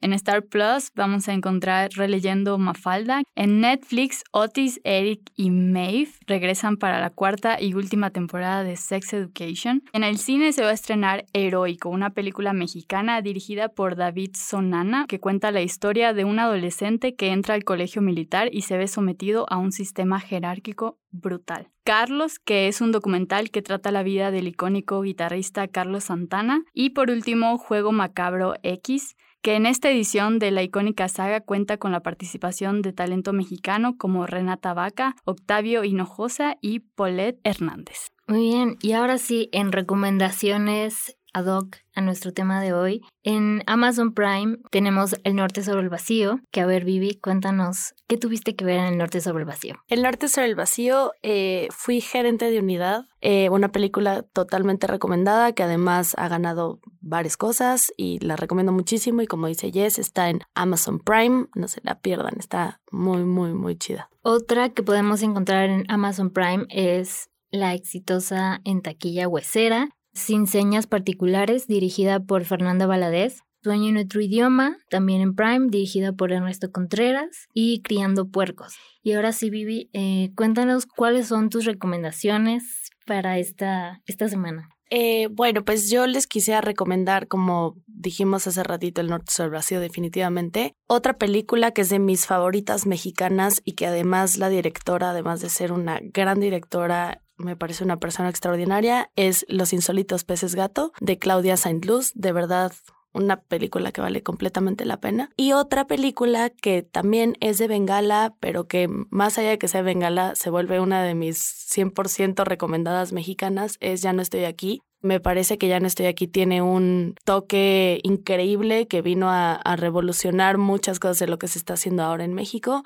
En 0.00 0.12
Star 0.12 0.44
Plus 0.44 0.92
vamos 0.94 1.28
a 1.28 1.32
encontrar 1.32 1.90
Releyendo 1.96 2.56
Mafalda. 2.56 3.22
En 3.34 3.60
Netflix, 3.60 4.22
Otis, 4.30 4.80
Eric 4.84 5.20
y 5.34 5.50
Maeve 5.50 6.12
regresan 6.28 6.76
para 6.76 7.00
la 7.00 7.10
cuarta 7.10 7.60
y 7.60 7.74
última 7.74 8.10
temporada 8.10 8.62
de 8.62 8.76
Sex 8.76 9.12
Education. 9.12 9.82
En 9.92 10.04
el 10.04 10.18
cine 10.18 10.52
se 10.52 10.62
va 10.62 10.68
a 10.68 10.74
estrenar 10.74 11.26
Heroico, 11.32 11.88
una 11.88 12.10
película 12.10 12.52
mexicana 12.52 13.20
dirigida 13.22 13.70
por 13.70 13.96
David 13.96 14.36
Sonana, 14.36 15.06
que 15.08 15.18
cuenta 15.18 15.50
la 15.50 15.62
historia 15.62 16.12
de 16.14 16.24
un 16.24 16.38
adolescente 16.38 17.16
que 17.16 17.32
entra 17.32 17.54
al 17.54 17.64
colegio 17.64 18.00
militar 18.00 18.50
y 18.52 18.62
se 18.62 18.78
ve 18.78 18.86
sometido 18.86 19.46
a 19.50 19.56
un 19.56 19.72
sistema 19.72 20.20
jerárquico 20.20 20.98
brutal. 21.10 21.70
Carlos, 21.84 22.38
que 22.38 22.68
es 22.68 22.82
un 22.82 22.92
documental 22.92 23.50
que 23.50 23.62
trata 23.62 23.90
la 23.90 24.02
vida 24.02 24.30
del 24.30 24.46
icónico 24.46 25.00
guitarrista 25.00 25.66
Carlos 25.68 26.04
Santana. 26.04 26.62
Y 26.74 26.90
por 26.90 27.10
último, 27.10 27.56
Juego 27.56 27.92
Macabro 27.92 28.54
X, 28.62 29.16
que 29.42 29.54
en 29.54 29.66
esta 29.66 29.90
edición 29.90 30.38
de 30.38 30.50
la 30.50 30.62
icónica 30.62 31.08
saga 31.08 31.40
cuenta 31.40 31.76
con 31.76 31.92
la 31.92 32.00
participación 32.00 32.82
de 32.82 32.92
talento 32.92 33.32
mexicano 33.32 33.96
como 33.96 34.26
Renata 34.26 34.74
Vaca, 34.74 35.14
Octavio 35.24 35.84
Hinojosa 35.84 36.56
y 36.60 36.80
Paulette 36.80 37.40
Hernández. 37.44 38.08
Muy 38.26 38.40
bien, 38.40 38.76
y 38.82 38.92
ahora 38.92 39.18
sí, 39.18 39.48
en 39.52 39.72
recomendaciones 39.72 41.17
ad 41.32 41.46
hoc 41.46 41.76
a 41.94 42.00
nuestro 42.00 42.32
tema 42.32 42.60
de 42.60 42.72
hoy. 42.72 43.02
En 43.22 43.62
Amazon 43.66 44.14
Prime 44.14 44.58
tenemos 44.70 45.16
El 45.24 45.36
Norte 45.36 45.62
sobre 45.62 45.82
el 45.82 45.88
Vacío, 45.88 46.40
que 46.50 46.60
a 46.60 46.66
ver, 46.66 46.84
Vivi, 46.84 47.14
cuéntanos, 47.14 47.94
¿qué 48.06 48.16
tuviste 48.16 48.54
que 48.54 48.64
ver 48.64 48.78
en 48.78 48.86
El 48.86 48.98
Norte 48.98 49.20
sobre 49.20 49.40
el 49.40 49.44
Vacío? 49.44 49.76
El 49.88 50.02
Norte 50.02 50.28
sobre 50.28 50.46
el 50.46 50.54
Vacío, 50.54 51.12
eh, 51.22 51.68
fui 51.70 52.00
gerente 52.00 52.50
de 52.50 52.60
unidad, 52.60 53.06
eh, 53.20 53.50
una 53.50 53.70
película 53.70 54.22
totalmente 54.22 54.86
recomendada 54.86 55.52
que 55.52 55.62
además 55.62 56.14
ha 56.18 56.28
ganado 56.28 56.80
varias 57.00 57.36
cosas 57.36 57.92
y 57.96 58.18
la 58.20 58.36
recomiendo 58.36 58.72
muchísimo 58.72 59.22
y 59.22 59.26
como 59.26 59.46
dice 59.46 59.72
Jess, 59.72 59.98
está 59.98 60.30
en 60.30 60.40
Amazon 60.54 61.00
Prime, 61.00 61.46
no 61.54 61.68
se 61.68 61.80
la 61.82 62.00
pierdan, 62.00 62.34
está 62.38 62.80
muy, 62.90 63.24
muy, 63.24 63.54
muy 63.54 63.76
chida. 63.76 64.08
Otra 64.22 64.70
que 64.70 64.82
podemos 64.82 65.22
encontrar 65.22 65.70
en 65.70 65.84
Amazon 65.90 66.30
Prime 66.30 66.66
es 66.68 67.30
la 67.50 67.74
exitosa 67.74 68.60
en 68.64 68.82
taquilla 68.82 69.28
huesera, 69.28 69.88
sin 70.18 70.46
señas 70.46 70.86
particulares, 70.86 71.66
dirigida 71.66 72.20
por 72.20 72.44
Fernanda 72.44 72.86
Valadez. 72.86 73.42
Sueño 73.62 73.88
en 73.88 73.96
otro 73.96 74.20
idioma, 74.20 74.76
también 74.88 75.20
en 75.20 75.34
Prime, 75.34 75.66
dirigida 75.68 76.12
por 76.12 76.32
Ernesto 76.32 76.70
Contreras. 76.70 77.48
Y 77.54 77.82
Criando 77.82 78.28
Puercos. 78.28 78.74
Y 79.02 79.12
ahora 79.12 79.32
sí, 79.32 79.50
Vivi, 79.50 79.90
eh, 79.92 80.30
cuéntanos 80.36 80.86
cuáles 80.86 81.28
son 81.28 81.50
tus 81.50 81.64
recomendaciones 81.64 82.90
para 83.06 83.38
esta, 83.38 84.02
esta 84.06 84.28
semana. 84.28 84.68
Eh, 84.90 85.28
bueno, 85.30 85.64
pues 85.64 85.90
yo 85.90 86.06
les 86.06 86.26
quisiera 86.26 86.60
recomendar, 86.60 87.28
como 87.28 87.76
dijimos 87.86 88.46
hace 88.46 88.62
ratito, 88.62 89.00
El 89.00 89.08
Norte 89.08 89.32
sobre 89.32 89.50
Vacío, 89.50 89.80
definitivamente. 89.80 90.74
Otra 90.86 91.18
película 91.18 91.72
que 91.72 91.82
es 91.82 91.90
de 91.90 91.98
mis 91.98 92.26
favoritas 92.26 92.86
mexicanas 92.86 93.60
y 93.64 93.72
que 93.72 93.86
además 93.86 94.38
la 94.38 94.48
directora, 94.48 95.10
además 95.10 95.40
de 95.40 95.50
ser 95.50 95.72
una 95.72 96.00
gran 96.02 96.40
directora, 96.40 97.22
me 97.38 97.56
parece 97.56 97.84
una 97.84 97.98
persona 97.98 98.28
extraordinaria, 98.28 99.10
es 99.16 99.46
Los 99.48 99.72
Insólitos 99.72 100.24
Peces 100.24 100.54
Gato 100.54 100.92
de 101.00 101.18
Claudia 101.18 101.56
Saint 101.56 101.84
Luz. 101.84 102.12
De 102.14 102.32
verdad, 102.32 102.72
una 103.12 103.40
película 103.40 103.92
que 103.92 104.00
vale 104.00 104.22
completamente 104.22 104.84
la 104.84 105.00
pena. 105.00 105.30
Y 105.36 105.52
otra 105.52 105.86
película 105.86 106.50
que 106.50 106.82
también 106.82 107.36
es 107.40 107.58
de 107.58 107.68
Bengala, 107.68 108.34
pero 108.40 108.66
que 108.66 108.88
más 109.10 109.38
allá 109.38 109.50
de 109.50 109.58
que 109.58 109.68
sea 109.68 109.82
Bengala, 109.82 110.34
se 110.34 110.50
vuelve 110.50 110.80
una 110.80 111.02
de 111.02 111.14
mis 111.14 111.38
100% 111.38 112.44
recomendadas 112.44 113.12
mexicanas, 113.12 113.76
es 113.80 114.02
Ya 114.02 114.12
no 114.12 114.22
estoy 114.22 114.44
aquí. 114.44 114.80
Me 115.00 115.20
parece 115.20 115.58
que 115.58 115.68
Ya 115.68 115.80
no 115.80 115.86
estoy 115.86 116.06
aquí 116.06 116.26
tiene 116.26 116.60
un 116.60 117.14
toque 117.24 118.00
increíble 118.02 118.88
que 118.88 119.00
vino 119.00 119.30
a, 119.30 119.60
revolucionar 119.76 120.58
muchas 120.58 120.98
cosas 120.98 121.20
de 121.20 121.28
lo 121.28 121.38
que 121.38 121.48
se 121.48 121.58
está 121.58 121.74
haciendo 121.74 122.02
ahora 122.02 122.24
en 122.24 122.34
México. 122.34 122.82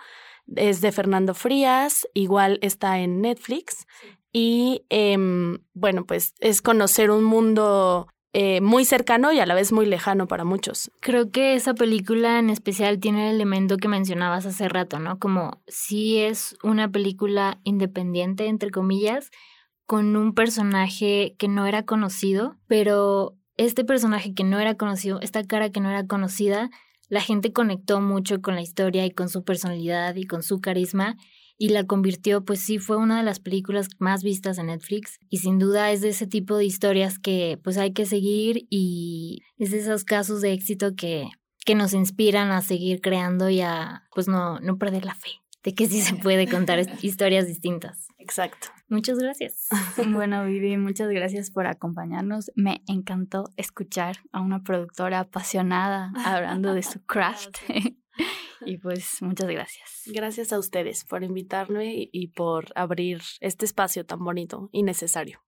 Es 0.57 0.81
de 0.81 0.93
Fernando 0.93 1.35
Frías, 1.35 2.07
igual 2.15 2.59
está 2.63 2.99
en 2.99 3.21
Netflix 3.21 3.87
y 4.33 4.85
em, 4.89 5.59
bueno, 5.75 6.07
pues 6.07 6.35
es 6.41 6.63
conocer 6.63 7.11
un 7.11 7.25
mundo 7.25 8.09
eh, 8.33 8.63
muy 8.63 8.87
cercano 8.87 9.31
y 9.31 9.41
a 9.41 9.47
la 9.47 9.55
vez 9.55 9.73
muy 9.73 9.85
lejano 9.85 10.27
para 10.27 10.45
muchos. 10.45 10.91
Creo 11.01 11.31
que 11.31 11.55
esa 11.55 11.75
película 11.75 12.39
en 12.39 12.49
especial 12.49 12.99
tiene 12.99 13.29
el 13.29 13.35
elemento 13.35 13.77
que 13.77 13.89
mencionabas 13.89 14.47
hace 14.47 14.71
rato, 14.71 14.99
¿no? 14.99 15.19
Como 15.19 15.63
si 15.67 16.19
es 16.19 16.57
una 16.63 16.91
película 16.91 17.61
independiente, 17.65 18.47
entre 18.47 18.71
comillas, 18.71 19.31
con 19.85 20.17
un 20.17 20.33
personaje 20.33 21.35
que 21.39 21.49
no 21.49 21.67
era 21.67 21.85
conocido, 21.85 22.57
pero 22.67 23.37
este 23.59 23.85
personaje 23.85 24.33
que 24.33 24.45
no 24.45 24.59
era 24.59 24.77
conocido, 24.77 25.21
esta 25.21 25.45
cara 25.45 25.69
que 25.69 25.81
no 25.81 25.91
era 25.91 26.07
conocida, 26.07 26.71
la 27.11 27.21
gente 27.21 27.53
conectó 27.53 28.01
mucho 28.01 28.41
con 28.41 28.55
la 28.55 28.63
historia 28.63 29.05
y 29.05 29.11
con 29.11 29.29
su 29.29 29.45
personalidad 29.45 30.15
y 30.15 30.25
con 30.25 30.43
su 30.43 30.63
carisma 30.63 31.17
y 31.59 31.69
la 31.71 31.85
convirtió, 31.85 32.45
pues 32.45 32.61
sí, 32.61 32.79
fue 32.79 32.97
una 32.97 33.19
de 33.19 33.23
las 33.23 33.41
películas 33.41 33.89
más 33.99 34.23
vistas 34.23 34.59
en 34.59 34.67
Netflix 34.67 35.19
y 35.29 35.39
sin 35.39 35.59
duda 35.59 35.91
es 35.91 36.01
de 36.01 36.11
ese 36.11 36.27
tipo 36.27 36.57
de 36.57 36.65
historias 36.65 37.19
que 37.19 37.59
pues 37.63 37.79
hay 37.79 37.93
que 37.93 38.07
seguir 38.07 38.67
y 38.71 39.43
es 39.59 39.71
de 39.71 39.79
esos 39.79 40.05
casos 40.05 40.41
de 40.41 40.53
éxito 40.53 40.95
que, 40.97 41.29
que 41.65 41.75
nos 41.75 41.95
inspiran 41.95 42.51
a 42.51 42.63
seguir 42.63 43.01
creando 43.01 43.49
y 43.49 43.61
a 43.61 44.05
pues 44.15 44.29
no, 44.29 44.61
no 44.61 44.79
perder 44.79 45.05
la 45.05 45.15
fe 45.15 45.31
de 45.63 45.75
que 45.75 45.87
sí 45.87 46.01
se 46.01 46.15
puede 46.17 46.49
contar 46.49 46.81
historias 47.03 47.47
distintas. 47.47 48.09
Exacto. 48.19 48.69
Muchas 48.89 49.19
gracias. 49.19 49.69
Bueno, 50.09 50.45
Vivi, 50.45 50.77
muchas 50.77 51.09
gracias 51.09 51.51
por 51.51 51.67
acompañarnos. 51.67 52.51
Me 52.55 52.83
encantó 52.87 53.51
escuchar 53.57 54.17
a 54.33 54.41
una 54.41 54.63
productora 54.63 55.21
apasionada 55.21 56.13
hablando 56.25 56.75
de 56.75 56.83
su 56.83 57.01
craft. 57.07 57.59
Y 58.65 58.79
pues 58.79 59.21
muchas 59.21 59.49
gracias. 59.49 60.03
Gracias 60.07 60.53
a 60.53 60.59
ustedes 60.59 61.05
por 61.05 61.23
invitarme 61.23 62.09
y 62.13 62.29
por 62.29 62.67
abrir 62.75 63.21
este 63.41 63.65
espacio 63.65 64.05
tan 64.05 64.25
bonito 64.25 64.69
y 64.73 64.83
necesario. 64.83 65.41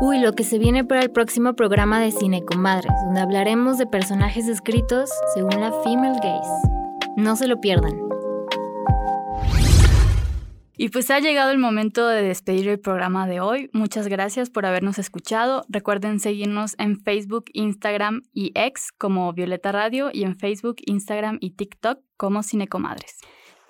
Uy, 0.00 0.18
lo 0.18 0.32
que 0.32 0.44
se 0.44 0.58
viene 0.58 0.84
para 0.84 1.02
el 1.02 1.12
próximo 1.12 1.54
programa 1.54 2.00
de 2.00 2.10
Cine 2.10 2.44
Comadres, 2.44 2.92
donde 3.04 3.20
hablaremos 3.20 3.78
de 3.78 3.86
personajes 3.86 4.48
escritos 4.48 5.10
según 5.34 5.60
la 5.60 5.72
female 5.84 6.18
gaze. 6.20 6.68
No 7.16 7.36
se 7.36 7.46
lo 7.46 7.60
pierdan. 7.60 7.92
Y 10.82 10.88
pues 10.88 11.12
ha 11.12 11.20
llegado 11.20 11.52
el 11.52 11.58
momento 11.58 12.08
de 12.08 12.22
despedir 12.24 12.68
el 12.68 12.80
programa 12.80 13.28
de 13.28 13.38
hoy. 13.38 13.70
Muchas 13.72 14.08
gracias 14.08 14.50
por 14.50 14.66
habernos 14.66 14.98
escuchado. 14.98 15.64
Recuerden 15.68 16.18
seguirnos 16.18 16.74
en 16.76 17.00
Facebook, 17.00 17.44
Instagram 17.52 18.22
y 18.32 18.50
X 18.56 18.90
como 18.98 19.32
Violeta 19.32 19.70
Radio 19.70 20.10
y 20.12 20.24
en 20.24 20.36
Facebook, 20.36 20.78
Instagram 20.84 21.38
y 21.40 21.50
TikTok 21.52 22.00
como 22.16 22.42
Cinecomadres. 22.42 23.18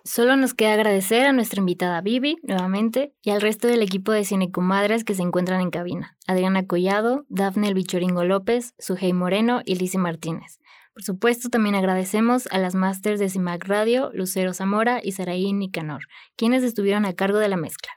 Solo 0.05 0.37
nos 0.37 0.55
queda 0.55 0.73
agradecer 0.73 1.27
a 1.27 1.35
nuestra 1.35 1.61
invitada 1.61 2.01
Vivi, 2.01 2.39
nuevamente, 2.45 3.13
y 3.23 3.29
al 3.29 3.43
resto 3.43 3.69
del 3.69 3.83
equipo 3.83 4.13
de 4.13 4.25
Cinecomadres 4.25 5.05
que 5.05 5.15
se 5.15 5.21
encuentran 5.21 5.61
en 5.61 5.71
cabina. 5.71 6.17
Adriana 6.27 6.67
Collado, 6.67 7.27
Dafne 7.29 7.69
El 7.69 7.75
Bichoringo 7.75 8.25
López, 8.25 8.73
Sujei 8.79 9.13
Moreno 9.13 9.61
y 9.67 9.75
Lizzie 9.75 10.01
Martínez. 10.01 10.62
Por 10.95 11.03
supuesto, 11.03 11.49
también 11.49 11.75
agradecemos 11.75 12.47
a 12.51 12.59
las 12.59 12.75
másters 12.75 13.19
de 13.19 13.31
CIMAC 13.31 13.65
Radio, 13.67 14.11
Lucero 14.13 14.53
Zamora 14.53 15.01
y 15.03 15.13
Saraí 15.13 15.53
Nicanor, 15.53 16.03
quienes 16.37 16.63
estuvieron 16.63 17.07
a 17.07 17.15
cargo 17.15 17.39
de 17.39 17.49
la 17.49 17.57
mezcla. 17.57 17.93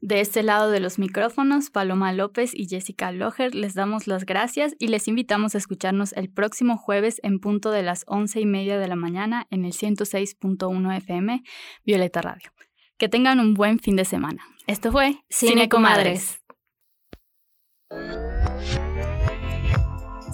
De 0.00 0.20
este 0.20 0.44
lado 0.44 0.70
de 0.70 0.78
los 0.78 0.98
micrófonos, 0.98 1.70
Paloma 1.70 2.12
López 2.12 2.52
y 2.54 2.68
Jessica 2.68 3.10
Loher 3.10 3.54
les 3.54 3.74
damos 3.74 4.06
las 4.06 4.24
gracias 4.24 4.74
y 4.78 4.88
les 4.88 5.08
invitamos 5.08 5.54
a 5.54 5.58
escucharnos 5.58 6.12
el 6.12 6.30
próximo 6.30 6.78
jueves 6.78 7.20
en 7.24 7.40
punto 7.40 7.72
de 7.72 7.82
las 7.82 8.04
once 8.06 8.40
y 8.40 8.46
media 8.46 8.78
de 8.78 8.86
la 8.86 8.94
mañana 8.94 9.46
en 9.50 9.64
el 9.64 9.72
106.1 9.72 10.96
FM 10.98 11.42
Violeta 11.84 12.22
Radio. 12.22 12.52
Que 12.96 13.08
tengan 13.08 13.40
un 13.40 13.54
buen 13.54 13.80
fin 13.80 13.96
de 13.96 14.04
semana. 14.04 14.44
Esto 14.68 14.92
fue 14.92 15.16
Cine 15.28 15.68
Comadres. 15.68 16.40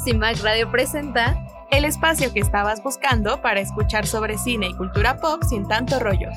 CIMAC 0.05 0.43
Radio 0.43 0.71
presenta 0.71 1.35
el 1.71 1.85
espacio 1.85 2.33
que 2.33 2.41
estabas 2.41 2.83
buscando 2.83 3.41
para 3.41 3.61
escuchar 3.61 4.07
sobre 4.07 4.39
cine 4.39 4.69
y 4.69 4.75
cultura 4.75 5.17
pop 5.19 5.43
sin 5.49 5.67
tanto 5.67 5.99
rollo. 5.99 6.31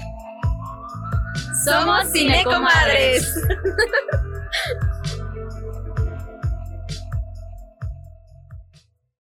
Somos 1.65 2.11
Cinecomadres. 2.11 3.33